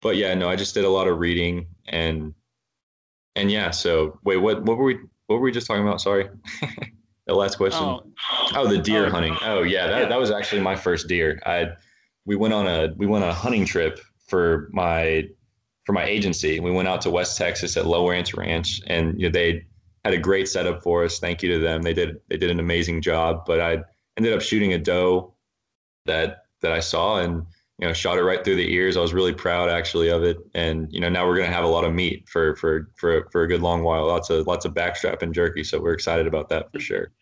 but 0.00 0.16
yeah, 0.16 0.34
no, 0.34 0.48
I 0.48 0.56
just 0.56 0.74
did 0.74 0.84
a 0.84 0.88
lot 0.88 1.08
of 1.08 1.18
reading 1.18 1.66
and 1.86 2.34
and 3.36 3.50
yeah. 3.50 3.70
So 3.70 4.18
wait, 4.24 4.36
what 4.36 4.62
what 4.64 4.76
were 4.76 4.84
we 4.84 4.98
what 5.26 5.36
were 5.36 5.42
we 5.42 5.52
just 5.52 5.66
talking 5.66 5.82
about? 5.82 6.00
Sorry, 6.00 6.28
the 7.26 7.34
last 7.34 7.56
question. 7.56 7.82
Oh, 7.82 8.02
oh 8.54 8.66
the 8.66 8.78
deer 8.78 9.06
oh, 9.06 9.10
hunting. 9.10 9.36
Oh 9.42 9.62
yeah, 9.62 9.86
that 9.86 10.02
yeah. 10.02 10.08
that 10.08 10.18
was 10.18 10.30
actually 10.30 10.62
my 10.62 10.76
first 10.76 11.08
deer. 11.08 11.40
I 11.46 11.68
we 12.26 12.36
went 12.36 12.54
on 12.54 12.66
a 12.66 12.92
we 12.96 13.06
went 13.06 13.24
on 13.24 13.30
a 13.30 13.34
hunting 13.34 13.64
trip 13.64 14.00
for 14.26 14.68
my 14.72 15.28
for 15.84 15.92
my 15.92 16.04
agency. 16.04 16.60
We 16.60 16.70
went 16.70 16.88
out 16.88 17.00
to 17.02 17.10
West 17.10 17.38
Texas 17.38 17.76
at 17.76 17.86
Low 17.86 18.08
Ranch 18.08 18.34
Ranch, 18.34 18.82
and 18.86 19.18
you 19.18 19.28
know, 19.28 19.32
they 19.32 19.64
had 20.04 20.14
a 20.14 20.18
great 20.18 20.48
setup 20.48 20.82
for 20.82 21.04
us. 21.04 21.18
Thank 21.18 21.42
you 21.42 21.52
to 21.52 21.58
them. 21.58 21.82
They 21.82 21.94
did 21.94 22.20
they 22.28 22.36
did 22.36 22.50
an 22.50 22.60
amazing 22.60 23.02
job. 23.02 23.44
But 23.46 23.60
I 23.60 23.78
ended 24.16 24.34
up 24.34 24.42
shooting 24.42 24.72
a 24.74 24.78
doe 24.78 25.32
that 26.06 26.44
that 26.60 26.72
I 26.72 26.80
saw 26.80 27.18
and 27.18 27.46
you 27.78 27.86
know, 27.86 27.92
shot 27.92 28.18
it 28.18 28.22
right 28.22 28.44
through 28.44 28.56
the 28.56 28.72
ears. 28.72 28.96
I 28.96 29.00
was 29.00 29.14
really 29.14 29.32
proud 29.32 29.70
actually 29.70 30.08
of 30.08 30.24
it. 30.24 30.38
And, 30.54 30.92
you 30.92 31.00
know, 31.00 31.08
now 31.08 31.26
we're 31.26 31.36
going 31.36 31.48
to 31.48 31.54
have 31.54 31.64
a 31.64 31.68
lot 31.68 31.84
of 31.84 31.94
meat 31.94 32.28
for, 32.28 32.56
for, 32.56 32.90
for, 32.96 33.28
for 33.30 33.42
a 33.42 33.48
good 33.48 33.62
long 33.62 33.84
while. 33.84 34.06
Lots 34.06 34.30
of, 34.30 34.46
lots 34.48 34.64
of 34.64 34.74
backstrap 34.74 35.22
and 35.22 35.32
jerky. 35.32 35.62
So 35.62 35.80
we're 35.80 35.92
excited 35.92 36.26
about 36.26 36.48
that 36.48 36.72
for 36.72 36.80
sure. 36.80 37.12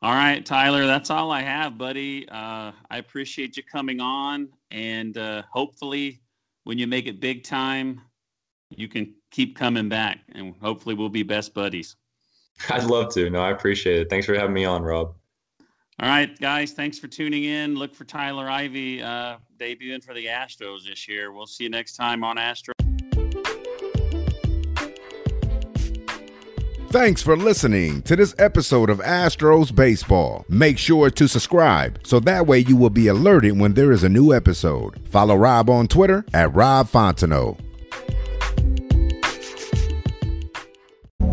All 0.00 0.12
right, 0.12 0.44
Tyler, 0.44 0.86
that's 0.86 1.10
all 1.10 1.32
I 1.32 1.40
have, 1.40 1.76
buddy. 1.76 2.28
Uh, 2.28 2.70
I 2.90 2.98
appreciate 2.98 3.56
you 3.56 3.62
coming 3.64 3.98
on. 4.00 4.48
And 4.70 5.16
uh, 5.16 5.42
hopefully, 5.50 6.20
when 6.64 6.78
you 6.78 6.86
make 6.86 7.06
it 7.06 7.18
big 7.18 7.44
time, 7.44 8.02
you 8.70 8.88
can 8.88 9.14
keep 9.30 9.56
coming 9.56 9.88
back 9.88 10.18
and 10.32 10.54
hopefully 10.60 10.94
we'll 10.94 11.08
be 11.08 11.22
best 11.22 11.54
buddies. 11.54 11.96
I'd 12.70 12.84
love 12.84 13.12
to. 13.14 13.30
No, 13.30 13.40
I 13.40 13.50
appreciate 13.50 14.00
it. 14.00 14.10
Thanks 14.10 14.26
for 14.26 14.34
having 14.34 14.52
me 14.52 14.66
on, 14.66 14.82
Rob. 14.82 15.14
All 16.00 16.08
right, 16.08 16.38
guys, 16.38 16.72
thanks 16.72 16.96
for 16.96 17.08
tuning 17.08 17.42
in. 17.44 17.74
Look 17.74 17.92
for 17.92 18.04
Tyler 18.04 18.48
Ivey 18.48 19.02
uh, 19.02 19.38
debuting 19.58 20.02
for 20.02 20.14
the 20.14 20.26
Astros 20.26 20.86
this 20.88 21.08
year. 21.08 21.32
We'll 21.32 21.46
see 21.46 21.64
you 21.64 21.70
next 21.70 21.96
time 21.96 22.22
on 22.22 22.38
Astro. 22.38 22.72
Thanks 26.90 27.20
for 27.20 27.36
listening 27.36 28.00
to 28.02 28.14
this 28.16 28.34
episode 28.38 28.88
of 28.90 29.00
Astros 29.00 29.74
Baseball. 29.74 30.46
Make 30.48 30.78
sure 30.78 31.10
to 31.10 31.28
subscribe 31.28 31.98
so 32.06 32.20
that 32.20 32.46
way 32.46 32.60
you 32.60 32.76
will 32.76 32.90
be 32.90 33.08
alerted 33.08 33.58
when 33.58 33.74
there 33.74 33.90
is 33.90 34.04
a 34.04 34.08
new 34.08 34.32
episode. 34.32 35.06
Follow 35.08 35.34
Rob 35.34 35.68
on 35.68 35.88
Twitter 35.88 36.24
at 36.32 36.54
Rob 36.54 36.88
Fontenot. 36.88 37.58